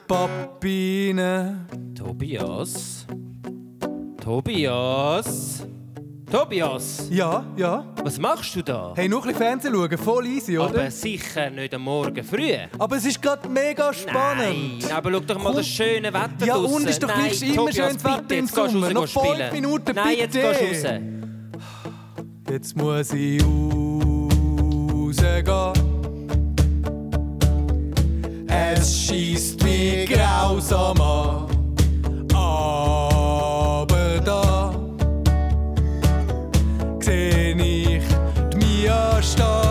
Rein. 0.10 1.66
Tobias? 1.96 3.06
Tobias? 4.22 5.64
Tobias? 6.30 7.08
Ja, 7.10 7.46
ja. 7.56 7.86
Was 8.04 8.20
machst 8.20 8.54
du 8.56 8.62
da? 8.62 8.92
Hey, 8.96 9.08
nur 9.08 9.20
ein 9.22 9.28
bisschen 9.28 9.38
Fernsehen 9.40 9.74
schauen, 9.74 9.98
voll 9.98 10.26
easy, 10.26 10.58
oder? 10.58 10.68
Aber 10.82 10.92
sicher 10.92 11.50
nicht 11.50 11.74
am 11.74 11.84
Morgen 11.84 12.22
früh. 12.24 12.52
Aber 12.78 12.98
es 12.98 13.06
ist 13.06 13.22
gerade 13.22 13.48
mega 13.48 13.94
spannend. 13.94 14.82
Nein, 14.82 14.92
aber 14.92 15.12
schau 15.14 15.20
doch 15.22 15.38
mal 15.38 15.44
Komm. 15.46 15.56
das 15.56 15.68
schöne 15.68 16.14
Wetter 16.14 16.46
Ja, 16.46 16.56
draussen. 16.56 16.76
und 16.76 16.90
ist 16.90 17.02
doch 17.02 17.08
Nein, 17.08 17.20
gleich 17.30 17.42
immer 17.44 17.56
Tobias, 17.56 17.76
schönes 17.76 18.04
Wetter 18.04 18.18
im 18.36 18.46
jetzt 18.46 18.56
gehst 18.56 18.58
du 18.58 18.68
Sommer. 18.70 18.86
raus 18.88 18.94
Noch 18.94 19.08
spielen. 19.08 19.38
fünf 19.38 19.52
Minuten, 19.54 19.92
Nein, 19.96 20.18
jetzt 20.18 20.34
bitte. 20.34 20.56
gehst 20.60 20.84
du 20.84 20.90
raus. 20.90 21.02
Jetzt 22.50 22.78
muss 22.78 23.14
ich 23.14 23.44
rausgehen. 24.94 25.97
Es 28.58 29.02
schießt 29.02 29.64
mich 29.64 30.10
grausam 30.10 31.00
an. 31.02 31.46
Aber 32.34 34.20
da 34.24 34.74
seh 37.00 37.52
ich 37.52 38.04
die 38.52 38.58
Mia 38.58 39.22
stehen. 39.22 39.67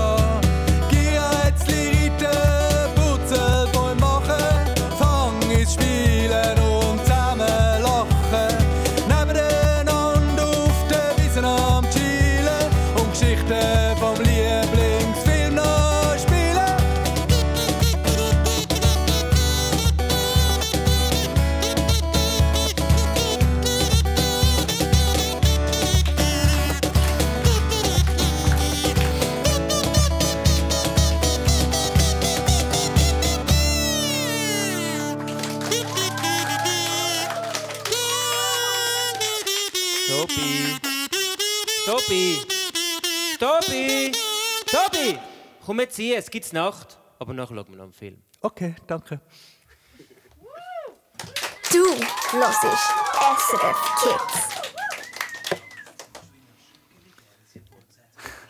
Es 46.18 46.30
gibt 46.30 46.52
Nacht. 46.52 46.98
Aber 47.18 47.32
nachher 47.32 47.54
schauen 47.54 47.68
wir 47.68 47.76
noch 47.76 47.84
einen 47.84 47.92
Film. 47.92 48.22
Okay, 48.40 48.74
danke. 48.86 49.20
Du 51.70 51.84
hörst 52.30 52.62
SRF 52.62 53.94
Kids. 54.00 54.56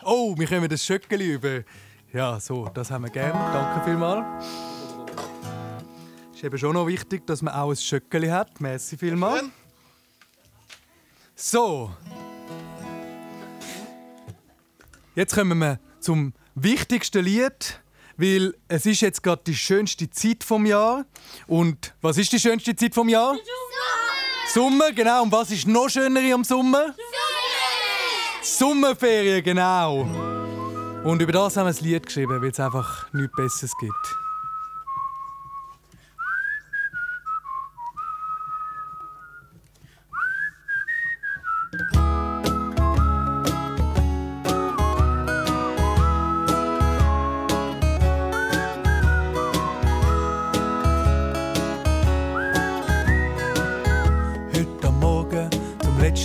Oh, 0.03 0.37
wir 0.37 0.47
kommen 0.47 0.69
das 0.69 0.83
Schöckeli 0.85 1.33
über. 1.33 1.63
Ja, 2.13 2.39
so, 2.39 2.69
das 2.69 2.89
haben 2.91 3.03
wir 3.03 3.11
gern. 3.11 3.33
Danke 3.33 3.85
vielmals. 3.85 4.45
Ist 6.33 6.43
eben 6.43 6.57
schon 6.57 6.73
noch 6.73 6.87
wichtig, 6.87 7.27
dass 7.27 7.41
man 7.41 7.53
auch 7.53 7.71
ein 7.71 7.75
Schöckeli 7.75 8.27
hat. 8.27 8.61
Merci 8.61 8.95
vielmals. 8.95 9.43
So. 11.35 11.91
Jetzt 15.15 15.33
kommen 15.33 15.57
wir 15.57 15.79
zum 15.99 16.33
wichtigsten 16.57 17.23
Lied, 17.23 17.79
weil 18.17 18.55
es 18.67 18.85
ist 18.85 19.01
jetzt 19.01 19.21
gerade 19.21 19.41
die 19.45 19.55
schönste 19.55 20.09
Zeit 20.09 20.43
vom 20.43 20.65
Jahr. 20.65 21.05
Und 21.45 21.93
was 22.01 22.17
ist 22.17 22.31
die 22.31 22.39
schönste 22.39 22.75
Zeit 22.75 22.93
vom 22.93 23.09
Jahr? 23.09 23.35
Sommer. 23.35 24.69
Sommer, 24.69 24.91
genau. 24.91 25.23
Und 25.23 25.31
was 25.31 25.51
ist 25.51 25.67
noch 25.67 25.89
schöner 25.89 26.21
am 26.33 26.43
Sommer? 26.43 26.95
Sommerferien, 28.41 29.43
genau. 29.43 30.01
Und 31.03 31.21
über 31.21 31.31
das 31.31 31.57
haben 31.57 31.67
wir 31.67 31.77
ein 31.77 31.83
Lied 31.83 32.05
geschrieben, 32.05 32.41
weil 32.41 32.49
es 32.49 32.59
einfach 32.59 33.11
nichts 33.13 33.35
Besseres 33.35 33.71
gibt. 33.79 34.26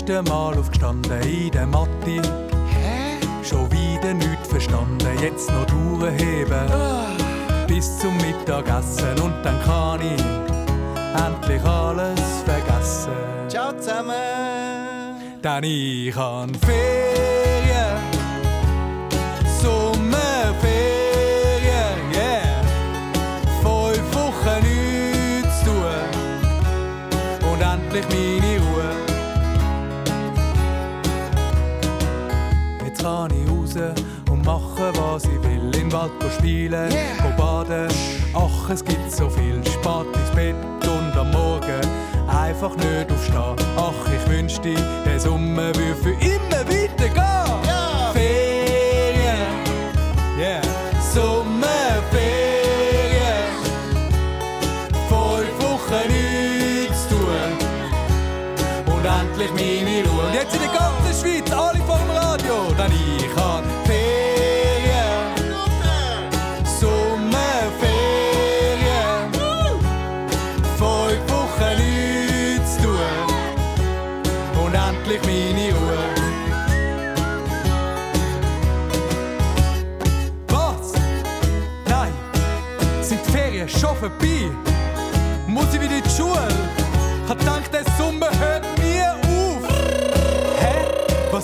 Letzten 0.02 0.24
Mal 0.28 0.58
aufgestanden 0.58 1.22
in 1.22 1.50
der 1.50 1.66
Matte. 1.66 2.22
Schon 3.44 3.70
wieder 3.70 4.14
nichts 4.14 4.48
verstanden, 4.48 5.06
jetzt 5.20 5.50
noch 5.50 5.66
durchheben. 5.66 6.70
Bis 7.66 7.98
zum 7.98 8.16
Mittagessen 8.16 9.18
und 9.20 9.34
dann 9.44 9.60
kann 9.62 10.00
ich 10.00 10.22
endlich 11.14 11.62
alles 11.64 12.20
vergessen. 12.44 13.12
Ciao 13.48 13.72
zusammen! 13.78 14.14
Denn 15.42 15.64
ich 15.64 16.16
han 16.16 16.54
Ferien, 16.54 17.41
kann 33.02 33.30
ich 33.32 33.50
raus 33.50 33.74
und 34.30 34.44
machen, 34.44 34.92
was 34.94 35.24
ich 35.24 35.42
will. 35.42 35.64
In 35.64 35.72
den 35.72 35.92
Wald 35.92 36.12
go 36.20 36.28
spielen, 36.30 36.88
go 37.22 37.30
baden. 37.36 37.88
Ach, 38.34 38.70
es 38.70 38.84
gibt 38.84 39.10
so 39.10 39.28
viel 39.28 39.60
Spät 39.66 40.06
ins 40.14 40.30
Bett 40.34 40.54
und 40.82 41.18
am 41.18 41.30
Morgen 41.32 41.80
einfach 42.28 42.76
nicht 42.76 43.10
aufstehen. 43.10 43.56
Ach, 43.76 43.92
ich 44.14 44.30
wünschte, 44.30 44.74
der 45.04 45.18
Sommer 45.18 45.74
würde 45.74 45.96
für 45.96 46.10
immer 46.24 46.41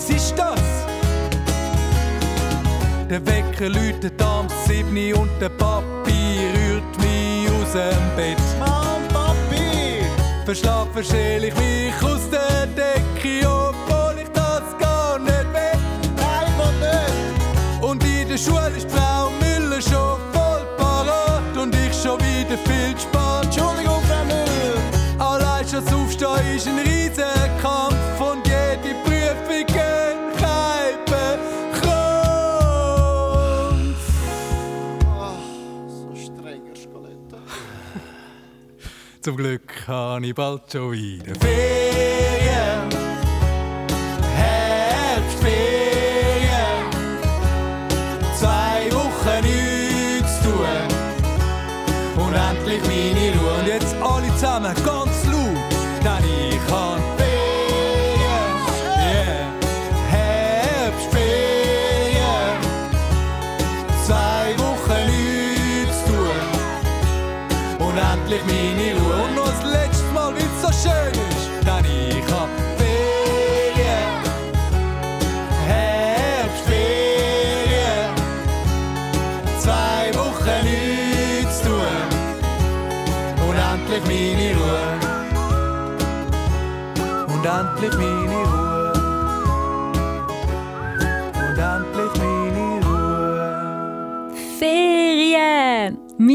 Was 0.08 0.16
ist 0.16 0.34
das? 0.38 0.60
Der 3.10 3.24
Wecker 3.26 3.68
läutet 3.68 4.20
am 4.22 4.46
7 4.66 5.14
und 5.14 5.30
der 5.40 5.50
Papi 5.50 6.38
rührt 6.54 6.98
mich 6.98 7.50
aus 7.50 7.72
dem 7.72 8.16
Bett. 8.16 8.38
Mann, 8.58 9.06
Papi! 9.12 10.02
Verschlafen 10.44 11.04
schäl 11.04 11.44
ich 11.44 11.54
mich 11.56 12.02
aus 12.02 12.30
der 12.30 12.66
Decke, 12.68 13.46
obwohl 13.46 14.22
ich 14.22 14.28
das 14.28 14.62
gar 14.78 15.18
nicht 15.18 15.52
will. 15.52 15.80
Nein, 16.16 16.52
nicht! 16.80 17.84
Und 17.84 18.02
in 18.04 18.28
der 18.28 18.38
Schule 18.38 18.72
ist 18.76 18.90
Frau 18.90 19.30
Müller 19.40 19.82
schon 19.82 20.18
voll 20.32 20.64
parat 20.78 21.56
und 21.60 21.74
ich 21.74 21.94
schon 21.94 22.18
wieder 22.20 22.56
viel 22.64 22.94
zu 22.94 23.02
spät. 23.02 23.44
Entschuldigung, 23.44 24.00
Frau 24.08 24.24
Müller! 24.24 24.80
Allein 25.18 25.68
schon 25.68 25.84
das 25.84 25.92
Aufstehen 25.92 26.56
ist 26.56 26.66
ein 26.66 26.78
Riesenkampf 26.78 26.97
Zum 39.28 39.36
Glück 39.36 39.86
habe 39.86 40.26
ich 40.26 40.34
bald 40.34 40.72
schon 40.72 40.90
wieder 40.92 41.34
Ferien. 41.34 42.87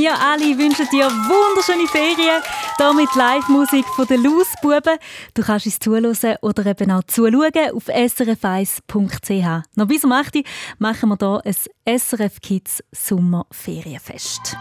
Wir 0.04 0.20
alle 0.20 0.58
wünschen 0.58 0.86
dir 0.92 1.06
wunderschöne 1.06 1.88
Ferien. 1.88 2.44
Hier 2.78 2.94
mit 2.94 3.16
Live-Musik 3.16 3.86
von 3.96 4.06
den 4.06 4.22
Lausbuben. 4.22 5.00
Du 5.34 5.44
kannst 5.44 5.66
uns 5.66 5.80
zuhören 5.80 6.38
oder 6.42 6.66
eben 6.66 6.92
auch 6.92 7.04
zuschauen 7.04 7.72
auf 7.74 7.88
srf1.ch. 7.88 9.64
Noch 9.76 9.88
bis 9.88 10.04
um 10.04 10.12
8 10.12 10.36
Uhr 10.36 10.44
machen 10.78 11.08
wir 11.08 11.18
hier 11.18 11.42
ein 11.86 12.00
SRF 12.00 12.42
Kids 12.42 12.84
Sommerferienfest. 12.92 14.58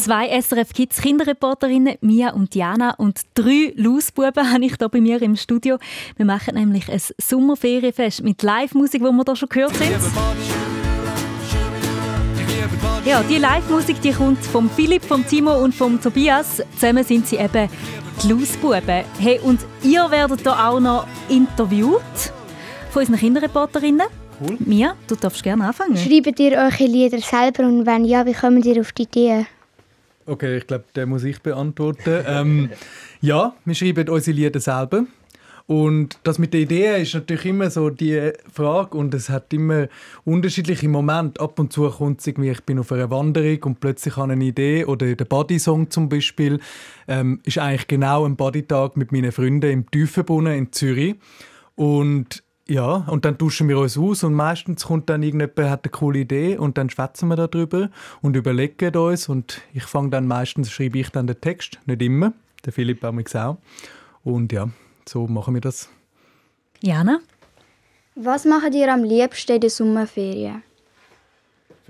Zwei 0.00 0.40
SRF 0.40 0.72
Kids 0.72 1.02
Kinderreporterinnen, 1.02 1.96
Mia 2.00 2.32
und 2.32 2.54
Diana 2.54 2.94
und 2.94 3.20
drei 3.34 3.74
Lausbuben 3.76 4.50
habe 4.50 4.64
ich 4.64 4.76
hier 4.78 4.88
bei 4.88 4.98
mir 4.98 5.20
im 5.20 5.36
Studio. 5.36 5.76
Wir 6.16 6.24
machen 6.24 6.54
nämlich 6.54 6.90
ein 6.90 7.02
Sommerferienfest 7.18 8.22
mit 8.22 8.42
Live-Musik, 8.42 9.02
die 9.02 9.10
wir 9.10 9.24
hier 9.24 9.36
schon 9.36 9.48
gehört 9.50 9.74
haben. 9.78 9.94
Ja, 13.04 13.22
die 13.22 13.36
Live-Musik 13.36 14.00
die 14.00 14.12
kommt 14.12 14.42
vom 14.42 14.70
Philipp, 14.70 15.04
vom 15.04 15.26
Timo 15.26 15.62
und 15.62 15.74
vom 15.74 16.00
Tobias. 16.00 16.62
Zusammen 16.76 17.04
sind 17.04 17.26
sie 17.26 17.36
eben 17.36 17.68
die 18.22 18.28
Lausbuben. 18.28 19.04
Hey, 19.18 19.38
und 19.42 19.60
ihr 19.82 20.10
werdet 20.10 20.40
hier 20.40 20.66
auch 20.66 20.80
noch 20.80 21.06
interviewt 21.28 22.00
von 22.90 23.00
unseren 23.00 23.18
Kinderreporterinnen. 23.18 24.06
Cool. 24.40 24.56
Mia, 24.60 24.94
du 25.06 25.14
darfst 25.14 25.42
gerne 25.42 25.66
anfangen. 25.66 25.98
Schreibt 25.98 26.40
ihr 26.40 26.52
eure 26.52 26.84
Lieder 26.90 27.18
selber 27.18 27.64
und 27.64 27.84
wenn 27.84 28.06
ja, 28.06 28.24
wie 28.24 28.32
kommt 28.32 28.64
ihr 28.64 28.80
auf 28.80 28.92
die 28.92 29.02
Idee? 29.02 29.44
Okay, 30.26 30.58
ich 30.58 30.66
glaube, 30.66 30.84
den 30.94 31.08
muss 31.08 31.24
ich 31.24 31.40
beantworten. 31.40 32.24
ähm, 32.26 32.70
ja, 33.20 33.54
wir 33.64 33.74
schreiben 33.74 34.08
unsere 34.08 34.36
Lieder 34.36 34.60
selber. 34.60 35.04
Und 35.70 36.18
das 36.24 36.40
mit 36.40 36.52
der 36.52 36.62
Idee 36.62 37.00
ist 37.00 37.14
natürlich 37.14 37.46
immer 37.46 37.70
so 37.70 37.90
die 37.90 38.32
Frage 38.52 38.98
und 38.98 39.14
es 39.14 39.28
hat 39.28 39.52
immer 39.52 39.86
unterschiedliche 40.24 40.88
Momente. 40.88 41.40
Ab 41.40 41.60
und 41.60 41.72
zu 41.72 41.88
kommt 41.88 42.18
es 42.18 42.26
irgendwie, 42.26 42.50
ich 42.50 42.64
bin 42.64 42.80
auf 42.80 42.90
einer 42.90 43.08
Wanderung 43.08 43.62
und 43.62 43.78
plötzlich 43.78 44.16
habe 44.16 44.32
ich 44.32 44.32
eine 44.32 44.44
Idee 44.46 44.84
oder 44.84 45.14
der 45.14 45.24
Body-Song 45.24 45.88
zum 45.88 46.08
Beispiel 46.08 46.58
ähm, 47.06 47.38
ist 47.44 47.58
eigentlich 47.58 47.86
genau 47.86 48.24
ein 48.24 48.34
Bodytag 48.34 48.96
mit 48.96 49.12
meinen 49.12 49.30
Freunden 49.30 49.70
im 49.70 49.88
Tiefenbrunnen 49.88 50.58
in 50.58 50.72
Zürich. 50.72 51.14
Und 51.76 52.42
ja, 52.70 53.04
und 53.08 53.24
dann 53.24 53.36
tauschen 53.36 53.68
wir 53.68 53.80
uns 53.80 53.98
aus 53.98 54.22
und 54.22 54.32
meistens 54.32 54.84
kommt 54.84 55.10
dann 55.10 55.24
irgendjemand, 55.24 55.70
hat 55.70 55.84
eine 55.84 55.90
coole 55.90 56.20
Idee 56.20 56.56
und 56.56 56.78
dann 56.78 56.88
schwätzen 56.88 57.26
wir 57.26 57.34
darüber 57.34 57.90
und 58.22 58.36
überlegen 58.36 58.94
uns 58.96 59.28
und 59.28 59.60
ich 59.74 59.82
fange 59.82 60.10
dann 60.10 60.28
meistens, 60.28 60.70
schreibe 60.70 61.00
ich 61.00 61.10
dann 61.10 61.26
den 61.26 61.40
Text, 61.40 61.80
nicht 61.86 62.00
immer, 62.00 62.32
der 62.64 62.72
Philipp 62.72 63.02
auch 63.02 63.34
auch. 63.34 63.56
Und 64.22 64.52
ja, 64.52 64.68
so 65.04 65.26
machen 65.26 65.54
wir 65.54 65.60
das. 65.60 65.88
Jana? 66.80 67.18
Was 68.14 68.44
macht 68.44 68.72
ihr 68.72 68.92
am 68.92 69.02
liebsten 69.02 69.52
in 69.52 69.60
den 69.62 69.70
Sommerferien? 69.70 70.62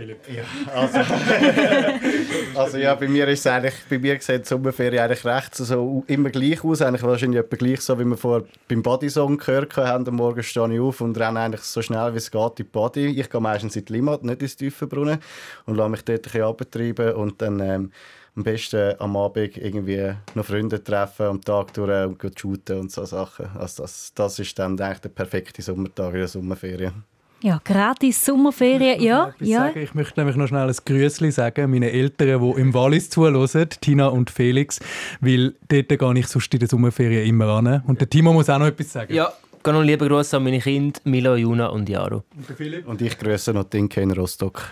Ja, 0.00 0.44
also, 0.74 0.98
also 2.58 2.78
ja, 2.78 2.94
bei 2.94 3.06
mir 3.06 3.28
ist 3.28 3.46
eigentlich, 3.46 3.74
bei 3.88 3.98
mir 3.98 4.18
sieht 4.20 4.44
die 4.44 4.48
Sommerferien 4.48 5.02
eigentlich 5.02 5.24
recht 5.24 5.54
so 5.54 6.04
immer 6.06 6.30
gleich 6.30 6.64
aus, 6.64 6.80
eigentlich 6.80 7.02
wahrscheinlich 7.02 7.40
etwa 7.40 7.56
gleich 7.56 7.80
so, 7.80 7.98
wie 7.98 8.04
wir 8.04 8.16
vorher 8.16 8.46
beim 8.68 8.82
Bodysong 8.82 9.36
gehört 9.36 9.76
haben, 9.76 10.08
am 10.08 10.16
Morgen 10.16 10.42
stehe 10.42 10.72
ich 10.72 10.80
auf 10.80 11.00
und 11.00 11.18
renne 11.18 11.40
eigentlich 11.40 11.62
so 11.62 11.82
schnell 11.82 12.12
wie 12.14 12.18
es 12.18 12.30
geht 12.30 12.50
in 12.50 12.54
die 12.56 12.64
Body. 12.64 13.20
Ich 13.20 13.28
gehe 13.28 13.40
meistens 13.40 13.76
in 13.76 13.84
die 13.84 13.92
Limmat, 13.92 14.24
nicht 14.24 14.40
ins 14.40 14.56
Tiefenbrunnen 14.56 15.18
und 15.66 15.76
lasse 15.76 15.90
mich 15.90 16.04
dort 16.04 16.18
ein 16.18 16.22
bisschen 16.22 16.42
abtreiben 16.42 17.14
und 17.14 17.42
dann 17.42 17.60
ähm, 17.60 17.92
am 18.36 18.44
besten 18.44 18.94
am 18.98 19.16
Abend 19.16 19.56
irgendwie 19.56 20.14
noch 20.34 20.44
Freunde 20.44 20.82
treffen, 20.82 21.26
am 21.26 21.40
Tag 21.42 21.74
durch 21.74 22.06
und 22.06 22.40
shooten 22.40 22.80
und 22.80 22.92
so 22.92 23.04
Sachen. 23.04 23.46
Also 23.56 23.82
das, 23.82 24.12
das 24.14 24.38
ist 24.38 24.58
dann 24.58 24.80
eigentlich 24.80 25.00
der 25.00 25.08
perfekte 25.10 25.60
Sommertag 25.62 26.14
in 26.14 26.20
der 26.20 26.28
Sommerferien. 26.28 27.04
Ja, 27.42 27.58
gratis 27.64 28.22
Sommerferien, 28.22 29.00
ja. 29.00 29.28
etwas 29.28 29.48
ja. 29.48 29.58
sagen? 29.60 29.80
Ich 29.80 29.94
möchte 29.94 30.20
nämlich 30.20 30.36
noch 30.36 30.46
schnell 30.46 30.68
ein 30.68 30.76
Grüßli 30.84 31.30
sagen, 31.30 31.70
meinen 31.70 31.84
Eltern, 31.88 32.40
die 32.40 32.60
im 32.60 32.74
Wallis 32.74 33.08
zuhören, 33.08 33.68
Tina 33.80 34.08
und 34.08 34.28
Felix, 34.28 34.78
weil 35.20 35.54
dort 35.68 35.88
gehe 35.88 36.18
ich 36.18 36.26
sonst 36.26 36.52
in 36.52 36.60
der 36.60 36.68
Sommerferien 36.68 37.26
immer 37.26 37.48
an. 37.48 37.82
Und 37.86 38.00
der 38.00 38.10
Timo 38.10 38.34
muss 38.34 38.50
auch 38.50 38.58
noch 38.58 38.66
etwas 38.66 38.92
sagen. 38.92 39.14
Ja, 39.14 39.32
ganz 39.62 39.74
noch 39.74 39.82
liebe 39.82 40.06
Grüße 40.06 40.36
an 40.36 40.44
meine 40.44 40.58
Kinder, 40.58 41.00
Milo, 41.04 41.34
Juna 41.34 41.68
und 41.68 41.88
Jaro. 41.88 42.24
Und 42.36 42.46
der 42.46 42.56
Philipp? 42.56 42.86
Und 42.86 43.00
ich 43.00 43.18
grüße 43.18 43.54
noch 43.54 43.64
Dinke 43.64 44.02
in 44.02 44.10
Rostock. 44.10 44.62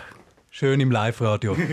Schön 0.59 0.81
im 0.81 0.91
Live-Radio. 0.91 1.55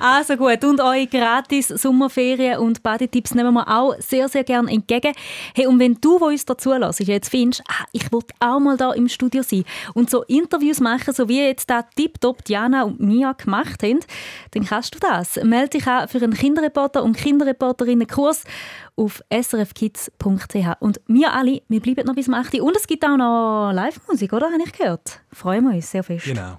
Also 0.00 0.36
gut, 0.36 0.62
und 0.64 0.80
eure 0.80 1.06
gratis 1.06 1.68
Sommerferien 1.68 2.58
und 2.58 2.82
Badetipps 2.82 3.34
nehmen 3.34 3.54
wir 3.54 3.68
auch 3.68 3.94
sehr, 4.00 4.28
sehr 4.28 4.42
gerne 4.42 4.70
entgegen. 4.70 5.12
Hey, 5.54 5.66
und 5.66 5.78
wenn 5.78 5.94
du, 6.00 6.20
wo 6.20 6.26
uns 6.26 6.44
dazu 6.44 6.72
lässt, 6.72 7.00
jetzt 7.00 7.30
findest, 7.30 7.62
ah, 7.68 7.84
ich 7.92 8.10
will 8.12 8.20
auch 8.40 8.58
mal 8.58 8.76
da 8.76 8.92
im 8.92 9.08
Studio 9.08 9.42
sein 9.42 9.64
und 9.94 10.10
so 10.10 10.24
Interviews 10.24 10.80
machen, 10.80 11.14
so 11.14 11.28
wie 11.28 11.40
jetzt 11.40 11.70
da 11.70 11.82
Tiptop 11.82 12.44
Diana 12.44 12.82
und 12.82 13.00
Mia 13.00 13.32
gemacht 13.32 13.82
haben, 13.82 14.00
dann 14.50 14.64
kannst 14.64 14.96
du 14.96 14.98
das. 14.98 15.36
Melde 15.36 15.78
dich 15.78 15.86
an 15.86 16.08
für 16.08 16.18
einen 16.18 16.34
Kinderreporter 16.34 17.02
und 17.04 17.16
Kinderreporterinnen-Kurs 17.16 18.42
auf 18.96 19.22
srfkids.ch. 19.32 20.80
Und 20.80 21.00
wir 21.06 21.32
alle, 21.32 21.62
wir 21.68 21.80
bleiben 21.80 22.06
noch 22.06 22.14
bis 22.14 22.24
zum 22.26 22.34
8. 22.34 22.54
Uhr. 22.54 22.64
Und 22.64 22.76
es 22.76 22.86
gibt 22.86 23.04
auch 23.04 23.16
noch 23.16 23.70
Live-Musik, 23.72 24.32
oder? 24.32 24.46
Habe 24.46 24.62
ich 24.64 24.72
gehört. 24.72 25.20
Freuen 25.32 25.64
wir 25.64 25.76
uns 25.76 25.90
sehr 25.90 26.02
fest. 26.02 26.24
Genau. 26.24 26.58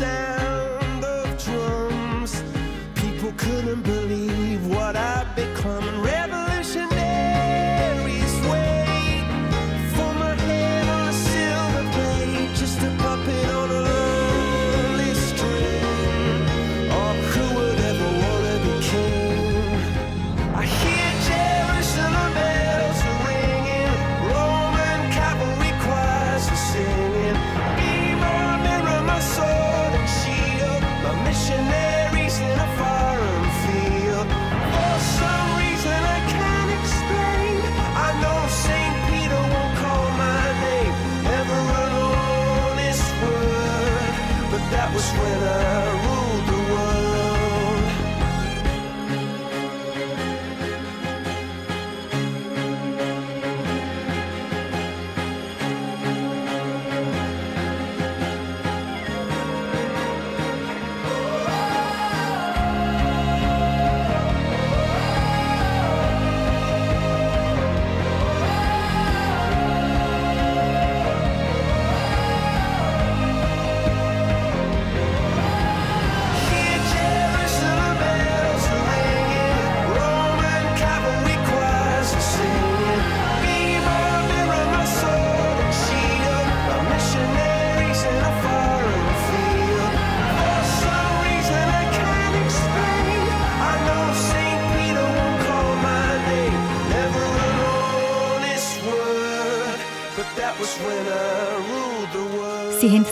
Yeah. 0.00 0.27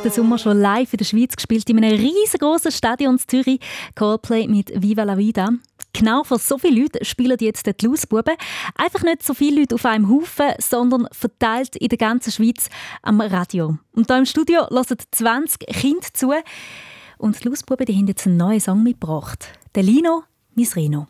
Den 0.06 0.12
Sommer 0.12 0.38
schon 0.38 0.60
live 0.60 0.92
in 0.92 0.98
der 0.98 1.04
Schweiz 1.04 1.34
gespielt, 1.34 1.68
in 1.68 1.82
einem 1.82 1.98
riesengroßen 1.98 2.70
Stadion 2.70 3.14
in 3.16 3.18
Zürich. 3.26 3.58
Coldplay 3.96 4.46
mit 4.46 4.70
Viva 4.80 5.02
la 5.02 5.18
Vida. 5.18 5.48
Genau 5.92 6.22
für 6.22 6.38
so 6.38 6.58
viele 6.58 6.82
Leute 6.82 7.04
spielen 7.04 7.36
jetzt 7.40 7.66
die 7.66 7.86
Lausbuben. 7.86 8.36
Einfach 8.76 9.02
nicht 9.02 9.24
so 9.24 9.34
viele 9.34 9.62
Leute 9.62 9.74
auf 9.74 9.84
einem 9.84 10.08
Haufen, 10.08 10.52
sondern 10.60 11.08
verteilt 11.10 11.74
in 11.74 11.88
der 11.88 11.98
ganzen 11.98 12.30
Schweiz 12.30 12.68
am 13.02 13.20
Radio. 13.20 13.78
Und 13.94 14.06
hier 14.06 14.18
im 14.18 14.26
Studio 14.26 14.68
hören 14.70 14.96
20 15.10 15.66
Kinder 15.66 16.06
zu. 16.12 16.32
Und 17.18 17.42
die 17.42 17.48
Lausbuben 17.48 17.84
die 17.84 17.96
haben 17.96 18.06
jetzt 18.06 18.28
einen 18.28 18.36
neuen 18.36 18.60
Song 18.60 18.84
mitgebracht. 18.84 19.48
Der 19.74 19.82
Lino, 19.82 20.22
mein 20.54 20.68
Rino. 20.76 21.08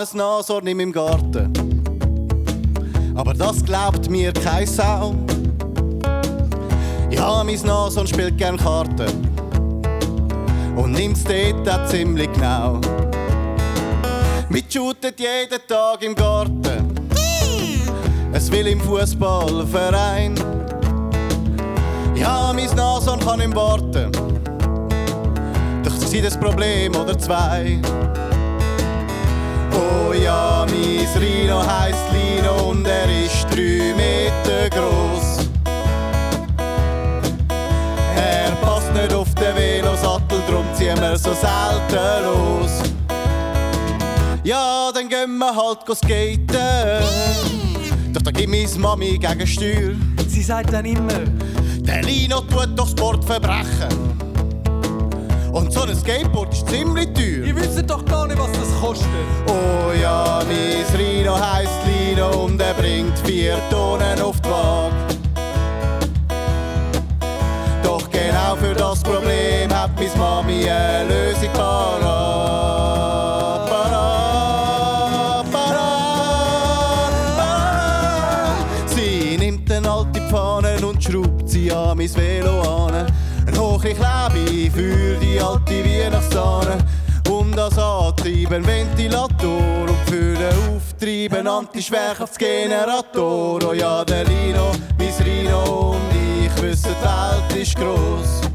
Habe 0.00 0.12
ein 0.12 0.16
Nashorn 0.16 0.66
in 0.66 0.76
meinem 0.78 0.92
Garten. 0.92 1.52
Aber 3.14 3.34
das 3.34 3.62
glaubt 3.62 4.08
mir 4.08 4.32
kein 4.32 4.66
Sau. 4.66 5.14
Ja, 7.10 7.44
mein 7.44 7.60
Nashorn 7.60 8.06
spielt 8.06 8.38
gern 8.38 8.56
Karten. 8.56 9.28
Und 10.74 10.92
nimmt's 10.92 11.24
dort 11.24 11.68
auch 11.68 11.86
ziemlich 11.86 12.32
genau. 12.32 12.80
Mit 14.48 14.72
shootet 14.72 15.20
jeden 15.20 15.60
Tag 15.68 16.02
im 16.02 16.14
Garten. 16.14 16.94
Es 18.32 18.50
will 18.50 18.68
im 18.68 18.80
Fußballverein. 18.80 20.34
Ja, 22.14 22.52
mein 22.54 22.74
Nashorn 22.74 23.20
kann 23.20 23.40
im 23.40 23.54
warten. 23.54 24.10
Doch 25.84 25.92
sie 25.92 26.22
ein 26.22 26.40
Problem 26.40 26.94
oder 26.96 27.18
zwei. 27.18 27.80
Oh 30.10 30.12
ja, 30.12 30.66
mein 30.68 31.22
Rino 31.22 31.64
heisst 31.64 32.10
Lino 32.12 32.70
und 32.70 32.84
er 32.84 33.04
ist 33.24 33.44
drei 33.48 33.94
Meter 33.94 34.68
groß. 34.68 35.48
Er 38.16 38.50
passt 38.60 38.92
nicht 38.92 39.14
auf 39.14 39.32
den 39.36 39.54
Velosattel, 39.54 40.40
drum 40.48 40.64
ziehen 40.74 41.00
wir 41.00 41.16
so 41.16 41.32
selten 41.32 42.24
los. 42.24 42.82
Ja, 44.42 44.90
dann 44.92 45.08
gehen 45.08 45.38
wir 45.38 45.54
halt 45.54 45.86
go 45.86 45.94
skaten. 45.94 47.04
Doch 48.12 48.22
da 48.22 48.32
gibt 48.32 48.50
meine 48.50 48.78
Mami 48.78 49.16
gegen 49.16 49.46
Steuer. 49.46 49.94
Sie 50.26 50.42
sagt 50.42 50.72
dann 50.72 50.86
immer, 50.86 51.20
der 51.82 52.02
Lino 52.02 52.40
tut 52.40 52.76
doch 52.76 52.88
Sportverbrechen. 52.88 54.09
Und 55.52 55.72
so 55.72 55.82
ein 55.82 55.96
Skateboard 55.96 56.52
ist 56.52 56.68
ziemlich 56.68 57.12
teuer. 57.12 57.44
ihr 57.46 57.56
wisst 57.56 57.90
doch 57.90 58.04
gar 58.04 58.26
nicht, 58.26 58.38
was 58.38 58.52
das 58.52 58.68
kostet. 58.80 59.08
Oh 59.48 59.90
ja, 60.00 60.42
mein 60.46 60.84
Rino 60.96 61.36
heisst 61.38 61.72
Lino 61.86 62.44
und 62.44 62.60
er 62.60 62.74
bringt 62.74 63.18
vier 63.20 63.56
Tonnen 63.68 64.20
auf 64.20 64.40
die 64.40 64.48
Waage. 64.48 64.94
Doch 67.82 68.08
genau 68.10 68.54
für 68.60 68.74
das 68.74 69.02
Problem 69.02 69.74
hat 69.74 69.98
mis 69.98 70.14
Mami 70.14 70.70
eine 70.70 71.08
Lösung 71.08 71.52
parat. 71.52 72.00
Parat, 73.68 75.50
parat, 75.50 77.06
parat. 77.36 78.88
Sie 78.94 79.36
nimmt 79.36 79.68
eine 79.72 79.90
alte 79.90 80.20
Pfanne 80.28 80.86
und 80.86 81.02
schraubt 81.02 81.48
sie 81.48 81.72
an 81.72 81.96
mis 81.96 82.16
Velo 82.16 82.60
an. 82.60 82.69
Ein 83.90 83.98
hohe 83.98 84.30
Klebe 84.30 84.70
für 84.70 85.16
die 85.16 85.40
alte 85.40 85.84
Weihnachtssahne. 85.84 86.78
Und 87.28 87.56
das 87.56 87.76
Antreiben 87.76 88.64
Ventilator 88.64 89.82
und 89.82 89.96
für 90.06 90.34
den 90.34 90.76
Auftreiben 90.76 91.48
Anti-Schwerkraftsgenerator. 91.48 93.60
Oh 93.64 93.72
ja, 93.72 94.04
der 94.04 94.22
Lino, 94.24 94.70
mein 94.96 95.12
Rino 95.26 95.90
und 95.90 96.12
ich 96.14 96.62
wissen, 96.62 96.94
die 97.00 97.04
Welt 97.04 97.52
ist 97.62 97.74
gross. 97.76 98.49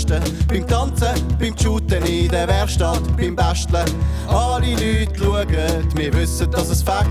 Festen, 0.00 0.22
beim 0.48 0.66
Tanzen, 0.66 1.38
beim 1.38 1.56
Shooten 1.58 2.02
in 2.04 2.28
der 2.28 2.48
Werkstatt, 2.48 3.02
beim 3.16 3.36
Basteln. 3.36 3.84
Alle 4.28 4.70
Leute 4.70 5.12
schauen, 5.18 5.94
wir 5.94 6.12
wissen, 6.14 6.50
dass 6.50 6.70
es 6.70 6.82
fängt. 6.82 7.08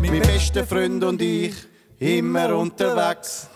Mein 0.00 0.20
bester 0.20 0.66
Freund 0.66 1.04
und 1.04 1.20
ich, 1.20 1.54
immer 1.98 2.56
unterwegs. 2.56 3.48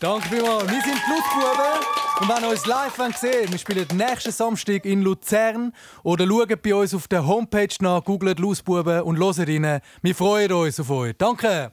Danke 0.00 0.28
vielmals. 0.28 0.70
Wir 0.70 0.82
sind 0.82 1.00
die 1.06 1.10
Lautbuben. 1.10 1.80
Und 2.20 2.28
wenn 2.28 2.44
ihr 2.44 2.50
uns 2.50 2.66
live 2.66 2.96
sehen 3.16 3.32
wollt, 3.32 3.52
wir 3.52 3.58
spielen 3.58 3.88
nächsten 3.96 4.32
Samstag 4.32 4.84
in 4.84 5.02
Luzern 5.02 5.72
oder 6.04 6.26
schaut 6.26 6.62
bei 6.62 6.74
uns 6.74 6.94
auf 6.94 7.08
der 7.08 7.26
Homepage 7.26 7.74
nach, 7.80 8.04
googelt 8.04 8.38
Lausbuben 8.38 9.02
und 9.02 9.18
hört 9.18 9.38
rein. 9.38 9.80
Wir 10.02 10.14
freuen 10.14 10.52
uns 10.52 10.78
auf 10.78 10.90
euch. 10.90 11.14
Danke! 11.18 11.72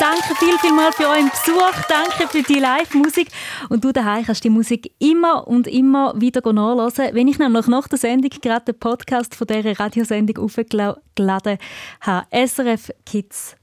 Danke 0.00 0.34
viel, 0.36 0.58
viel 0.58 0.72
mal 0.72 0.92
für 0.92 1.06
euren 1.06 1.30
Besuch. 1.30 1.72
Danke 1.88 2.26
für 2.28 2.42
die 2.42 2.58
Live-Musik. 2.58 3.28
Und 3.68 3.84
du 3.84 3.92
daheim 3.92 4.24
kannst 4.24 4.42
die 4.42 4.50
Musik 4.50 4.92
immer 4.98 5.46
und 5.46 5.68
immer 5.68 6.20
wieder 6.20 6.40
nachhören. 6.52 7.14
Wenn 7.14 7.28
ich 7.28 7.38
nämlich 7.38 7.68
nach 7.68 7.86
der 7.86 7.98
Sendung 7.98 8.30
gerade 8.42 8.72
den 8.72 8.78
Podcast 8.78 9.36
von 9.36 9.46
dieser 9.46 9.78
Radiosendung 9.78 10.44
aufgeladen 10.44 11.58
habe, 12.00 12.26
srfkids.ch. 12.46 13.54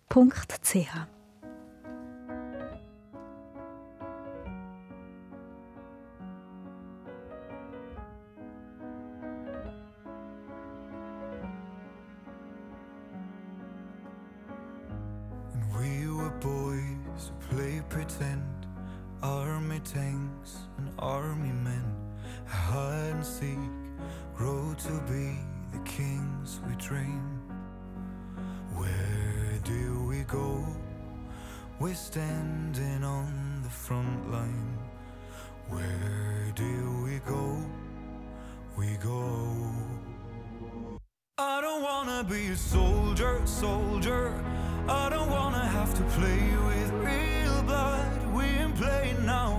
tanks 19.84 20.58
and 20.78 20.92
army 21.00 21.52
men, 21.52 21.84
hide 22.46 23.14
and 23.14 23.26
seek, 23.26 23.58
grow 24.36 24.76
to 24.78 24.92
be 25.12 25.38
the 25.72 25.80
kings 25.86 26.60
we 26.68 26.76
dream. 26.76 27.42
Where 28.76 29.60
do 29.64 30.06
we 30.08 30.24
go? 30.24 30.66
We're 31.80 31.96
standing 31.96 33.04
on 33.04 33.62
the 33.64 33.70
front 33.70 34.32
line. 34.32 34.78
Where 35.70 36.52
do 36.56 37.04
we 37.04 37.20
go? 37.28 37.58
We 38.78 38.98
go. 38.98 39.74
I 41.38 41.60
don't 41.62 41.82
wanna 41.82 42.24
be 42.24 42.48
a 42.48 42.56
soldier, 42.56 43.42
soldier. 43.46 44.34
I 44.88 45.10
don't 45.10 45.30
wanna 45.30 45.66
have 45.78 45.94
to 45.96 46.04
play 46.18 46.44
with 46.68 46.92
real 47.10 47.64
blood. 47.64 48.34
We 48.36 48.44
ain't 48.44 48.76
playing 48.76 49.26
now. 49.26 49.51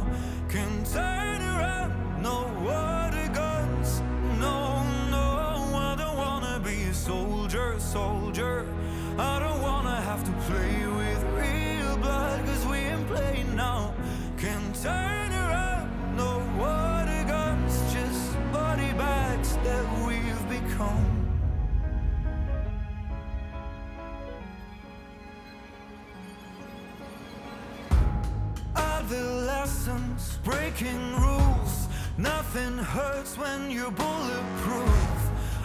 breaking 30.73 31.17
rules. 31.17 31.89
Nothing 32.17 32.79
hurts 32.79 33.37
when 33.37 33.71
you're 33.71 33.91
bulletproof. 33.91 35.19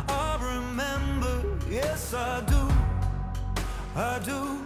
I 0.09 0.37
remember, 0.41 1.43
yes, 1.69 2.13
I 2.13 2.41
do. 2.41 2.67
I 3.95 4.19
do. 4.19 4.65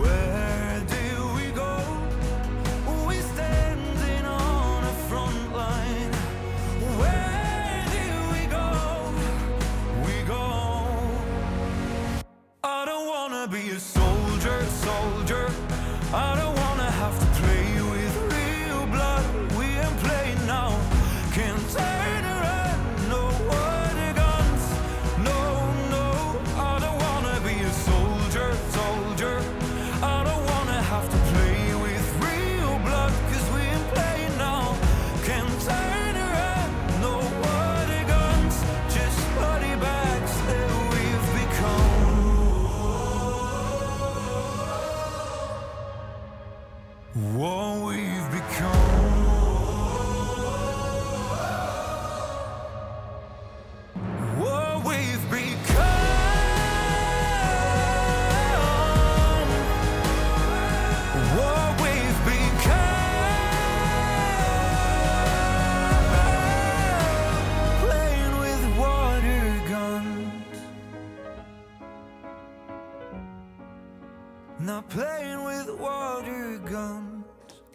Where 0.00 0.82
do 0.86 1.34
we 1.36 1.50
go? 1.52 1.76
We 3.08 3.16
standing 3.16 4.24
on 4.26 4.84
a 4.84 4.94
front 5.08 5.52
line. 5.52 6.12
Where 7.00 7.84
do 7.96 8.06
we 8.34 8.46
go? 8.46 8.68
We 10.06 10.16
go. 10.26 10.44
I 12.62 12.84
don't 12.84 13.06
wanna 13.06 13.48
be 13.48 13.70
a 13.70 13.80
soldier, 13.80 14.64
soldier. 14.64 15.50
I 16.12 16.36
don't 16.36 16.54
wanna. 16.54 16.73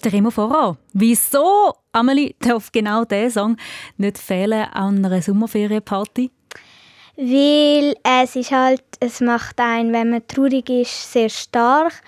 Der 0.03 0.13
Remo 0.13 0.31
voran. 0.31 0.77
Wieso, 0.93 1.73
Amelie, 1.91 2.35
darf 2.39 2.71
genau 2.71 3.03
dieser 3.03 3.41
Song 3.41 3.57
nicht 3.97 4.17
fehlen 4.17 4.65
an 4.71 5.03
einer 5.03 5.21
Sommerferienparty? 5.21 6.31
Weil 7.17 7.95
es 8.03 8.35
ist 8.37 8.51
halt, 8.51 8.83
es 9.01 9.19
macht 9.19 9.59
einen, 9.59 9.91
wenn 9.91 10.11
man 10.11 10.25
traurig 10.25 10.69
ist, 10.69 11.11
sehr 11.11 11.27
stark. 11.27 12.01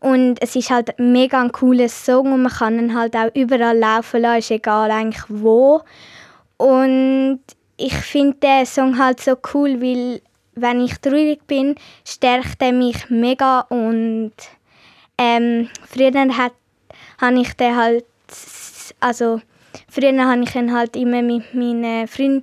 Und 0.00 0.42
es 0.42 0.56
ist 0.56 0.70
halt 0.70 0.98
mega 0.98 1.40
ein 1.40 1.52
cooler 1.52 1.88
Song 1.88 2.32
und 2.32 2.42
man 2.42 2.52
kann 2.52 2.78
ihn 2.78 2.98
halt 2.98 3.14
auch 3.14 3.30
überall 3.34 3.78
laufen 3.78 4.22
lassen, 4.22 4.38
ist 4.38 4.50
egal 4.50 4.90
eigentlich 4.90 5.24
wo. 5.28 5.82
Und 6.56 7.40
ich 7.76 7.94
finde 7.94 8.36
den 8.38 8.66
Song 8.66 8.98
halt 8.98 9.20
so 9.20 9.36
cool, 9.54 9.80
weil 9.80 10.20
wenn 10.54 10.84
ich 10.84 10.98
traurig 10.98 11.46
bin, 11.46 11.76
stärkt 12.04 12.60
er 12.60 12.72
mich 12.72 13.08
mega 13.08 13.60
und 13.60 14.32
ähm, 15.18 15.68
früher 15.86 16.12
hat, 16.36 16.52
habe 17.20 17.40
ich 17.40 17.52
den 17.54 17.76
halt, 17.76 18.04
also 19.00 19.40
früher 19.90 20.24
habe 20.26 20.42
ich 20.42 20.54
ihn 20.54 20.72
halt 20.72 20.96
immer 20.96 21.22
mit 21.22 21.54
meinen 21.54 22.06
Freunden 22.08 22.42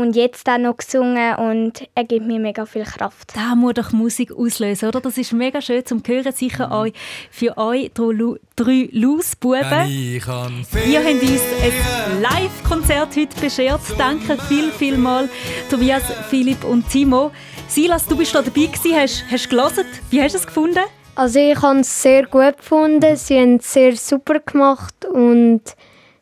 und 0.00 0.16
jetzt 0.16 0.48
auch 0.48 0.58
noch 0.58 0.76
gesungen 0.76 1.34
und 1.36 1.88
er 1.94 2.04
gibt 2.04 2.26
mir 2.26 2.38
mega 2.40 2.66
viel 2.66 2.84
Kraft. 2.84 3.32
Da 3.34 3.54
muss 3.54 3.74
doch 3.74 3.92
Musik 3.92 4.32
auslösen, 4.32 4.88
oder? 4.88 5.00
Das 5.00 5.16
ist 5.18 5.32
mega 5.32 5.60
schön 5.60 5.84
zum 5.84 6.02
Hören, 6.06 6.32
sicher 6.32 6.66
Mhm. 6.68 6.72
euch 6.72 6.92
für 7.30 7.56
euch 7.56 7.90
drei 7.94 8.88
Lausbuben. 8.92 9.88
Ich 9.88 10.22
kann 10.24 10.64
Ihr 10.88 11.00
habt 11.04 11.22
uns 11.22 11.42
ein 11.62 12.22
Live-Konzert 12.22 13.16
heute 13.16 13.40
beschert. 13.40 13.80
Danke 13.98 14.36
viel, 14.48 14.70
viel 14.72 14.96
mal, 14.98 15.28
Tobias, 15.70 16.02
Philipp 16.30 16.64
und 16.64 16.88
Timo. 16.88 17.30
Silas, 17.68 18.06
du 18.06 18.16
bist 18.16 18.34
da 18.34 18.42
dabei 18.42 18.66
gewesen, 18.66 18.94
hast, 18.94 19.24
hast 19.30 19.48
gelesen. 19.48 19.84
Wie 20.10 20.20
hast 20.20 20.34
du 20.34 20.38
es 20.38 20.46
gefunden? 20.46 20.80
Also 21.14 21.38
ich 21.38 21.60
habe 21.60 21.80
es 21.80 22.02
sehr 22.02 22.26
gut 22.26 22.56
gefunden. 22.56 23.16
Sie 23.16 23.38
haben 23.38 23.56
es 23.56 23.70
sehr 23.70 23.94
super 23.96 24.40
gemacht 24.40 25.04
und 25.04 25.60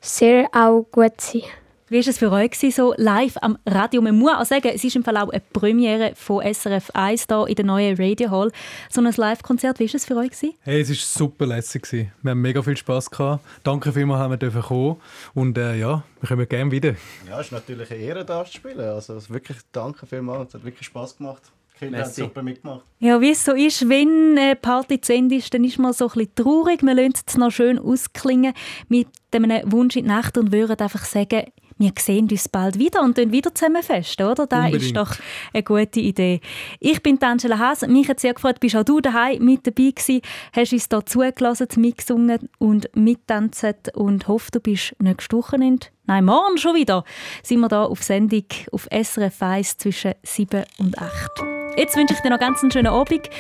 sehr 0.01 0.49
auch 0.53 0.85
gut 0.91 1.21
sein. 1.21 1.43
Wie 1.89 1.97
war 2.05 2.09
es 2.09 2.19
für 2.19 2.31
euch 2.31 2.51
gewesen, 2.51 2.71
so 2.73 2.95
live 2.97 3.37
am 3.41 3.57
Radio? 3.67 4.03
Man 4.03 4.17
muss 4.17 4.33
auch 4.33 4.45
sagen, 4.45 4.71
es 4.75 4.83
ist 4.83 4.95
im 4.97 5.05
Fall 5.05 5.17
auch 5.17 5.31
eine 5.31 5.43
Premiere 5.53 6.13
von 6.17 6.43
SRF 6.43 6.91
1 6.95 7.27
hier 7.29 7.47
in 7.49 7.55
der 7.55 7.65
neuen 7.65 7.97
Radio 7.97 8.31
Hall. 8.31 8.53
So 8.89 9.01
ein 9.01 9.13
Live-Konzert, 9.13 9.79
wie 9.79 9.89
war 9.89 9.95
es 9.95 10.05
für 10.05 10.17
euch? 10.17 10.31
Gewesen? 10.31 10.55
Hey, 10.63 10.81
es 10.81 10.89
war 10.89 10.97
super 10.97 11.47
lässig. 11.47 11.83
gewesen. 11.83 12.13
Wir 12.23 12.31
haben 12.33 12.41
mega 12.41 12.63
viel 12.63 12.77
Spass 12.77 13.11
gehabt. 13.11 13.45
Danke 13.63 13.93
vielmals, 13.93 14.21
haben 14.21 14.31
wir 14.31 14.39
dürfen 14.39 14.63
kommen. 14.63 14.97
Und 15.35 15.57
äh, 15.59 15.77
ja, 15.77 16.03
wir 16.21 16.29
kommen 16.29 16.49
gerne 16.49 16.71
wieder. 16.71 16.95
Ja, 17.29 17.41
es 17.41 17.47
ist 17.47 17.53
natürlich 17.53 17.91
eine 17.91 18.01
Ehre, 18.01 18.25
da 18.25 18.45
zu 18.45 18.55
spielen. 18.55 18.81
Also 18.81 19.21
wirklich 19.29 19.59
danke 19.73 20.07
vielmals. 20.07 20.49
Es 20.49 20.55
hat 20.55 20.65
wirklich 20.65 20.87
Spass 20.87 21.17
gemacht. 21.17 21.43
Kinder 21.81 22.05
haben 22.05 22.11
super 22.11 22.43
mitgemacht. 22.43 22.85
Ja, 22.99 23.21
wie 23.21 23.31
es 23.31 23.45
so 23.45 23.53
ist, 23.53 23.89
wenn 23.89 24.39
eine 24.39 24.55
Party 24.55 25.01
zu 25.01 25.15
Ende 25.15 25.37
ist, 25.37 25.53
dann 25.55 25.65
ist 25.65 25.79
man 25.79 25.95
so 25.95 26.09
ein 26.09 26.13
bisschen 26.13 26.35
traurig. 26.35 26.83
Wir 26.83 26.95
lassen 26.95 27.15
es 27.27 27.37
noch 27.39 27.51
schön 27.51 27.79
ausklingen 27.79 28.53
mit 28.89 29.09
einem 29.33 29.73
Wunsch 29.73 29.97
in 29.97 30.05
die 30.05 30.11
Nacht 30.11 30.37
und 30.37 30.53
würden 30.53 30.79
einfach 30.79 31.05
sagen, 31.05 31.45
wir 31.79 31.93
sehen 31.99 32.29
uns 32.31 32.47
bald 32.47 32.79
wieder 32.79 33.01
und 33.01 33.17
dann 33.17 33.33
wieder 33.33 33.55
zusammen 33.55 33.83
fest, 33.83 34.21
oder? 34.21 34.47
Das 34.47 34.71
ist 34.75 34.95
doch 34.95 35.17
eine 35.55 35.63
gute 35.63 36.01
Idee. 36.01 36.43
Ich 36.79 37.03
bin 37.03 37.21
Angela 37.23 37.59
Haas. 37.59 37.87
Mich 37.87 38.07
hat 38.07 38.21
sehr 38.21 38.35
gefreut, 38.35 38.61
bist 38.61 38.77
auch 38.77 38.85
du 38.85 39.01
daheim 39.01 39.43
mit 39.43 39.67
dabei 39.67 39.93
gewesen, 39.93 40.21
hast 40.53 40.75
uns 40.75 40.89
hier 40.91 41.07
zugelassen, 41.07 41.69
mitgesungen 41.77 42.51
und 42.59 42.95
mittanzt 42.95 43.97
und 43.97 44.29
hoffe, 44.29 44.51
du 44.53 44.61
bist 44.61 44.95
nächstes 44.99 45.35
Wochenende, 45.35 45.87
nein, 46.05 46.27
morgen 46.27 46.59
schon 46.59 46.77
wieder, 46.77 47.03
sind 47.43 47.61
wir 47.61 47.69
da 47.69 47.85
auf 47.85 48.03
Sendung 48.03 48.45
auf 48.73 48.87
SRF 48.93 49.43
1 49.43 49.79
zwischen 49.79 50.13
7 50.23 50.65
und 50.79 50.99
8. 50.99 51.60
Jetzt 51.81 51.97
wünsche 51.97 52.13
ich 52.13 52.21
dir 52.21 52.29
noch 52.29 52.39
ganz 52.39 52.61
einen 52.63 52.71
schönen 52.71 52.89
Abend 52.89 53.31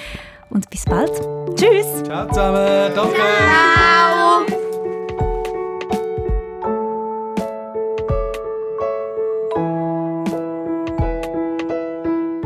und 0.48 0.70
bis 0.70 0.86
bald. 0.86 1.12
Tschüss! 1.56 2.02
Ciao 2.04 2.26
zusammen, 2.26 2.90
danke! 2.94 3.14
Ciao! 3.14 4.46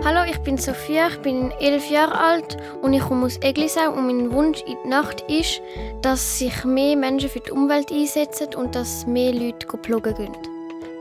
Hallo, 0.05 0.29
ich 0.29 0.39
bin 0.41 0.59
Sophia, 0.59 1.07
ich 1.07 1.19
bin 1.23 1.53
elf 1.61 1.89
Jahre 1.89 2.19
alt 2.19 2.57
und 2.83 2.93
ich 2.93 3.03
komme 3.03 3.27
aus 3.27 3.39
Eglisau 3.41 3.93
und 3.93 4.09
mein 4.09 4.33
Wunsch 4.33 4.63
in 4.63 4.77
die 4.83 4.89
Nacht 4.89 5.21
ist, 5.31 5.63
dass 6.03 6.41
sich 6.41 6.65
mehr 6.65 6.97
Menschen 6.97 7.31
für 7.31 7.39
die 7.39 7.53
Umwelt 7.53 7.93
einsetzen 7.93 8.49
und 8.57 8.75
dass 8.75 9.07
mehr 9.07 9.33
Leute 9.33 9.65
ploggen 9.69 10.17
gehen. 10.17 10.37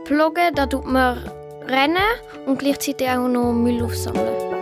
Ploggen, 0.04 0.54
da 0.54 0.66
tut 0.66 0.86
man 0.86 1.18
rennen 1.66 1.98
und 2.46 2.60
gleichzeitig 2.60 3.08
auch 3.08 3.26
noch 3.26 3.52
Müll 3.52 3.82
aufsammeln. 3.82 4.54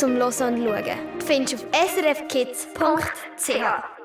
Zum 0.00 0.16
Hören 0.16 0.54
und 0.54 0.64
Schauen 0.64 0.98
findest 1.26 1.52
du 1.52 1.56
auf 1.56 1.64
srfkids.ch. 1.94 3.99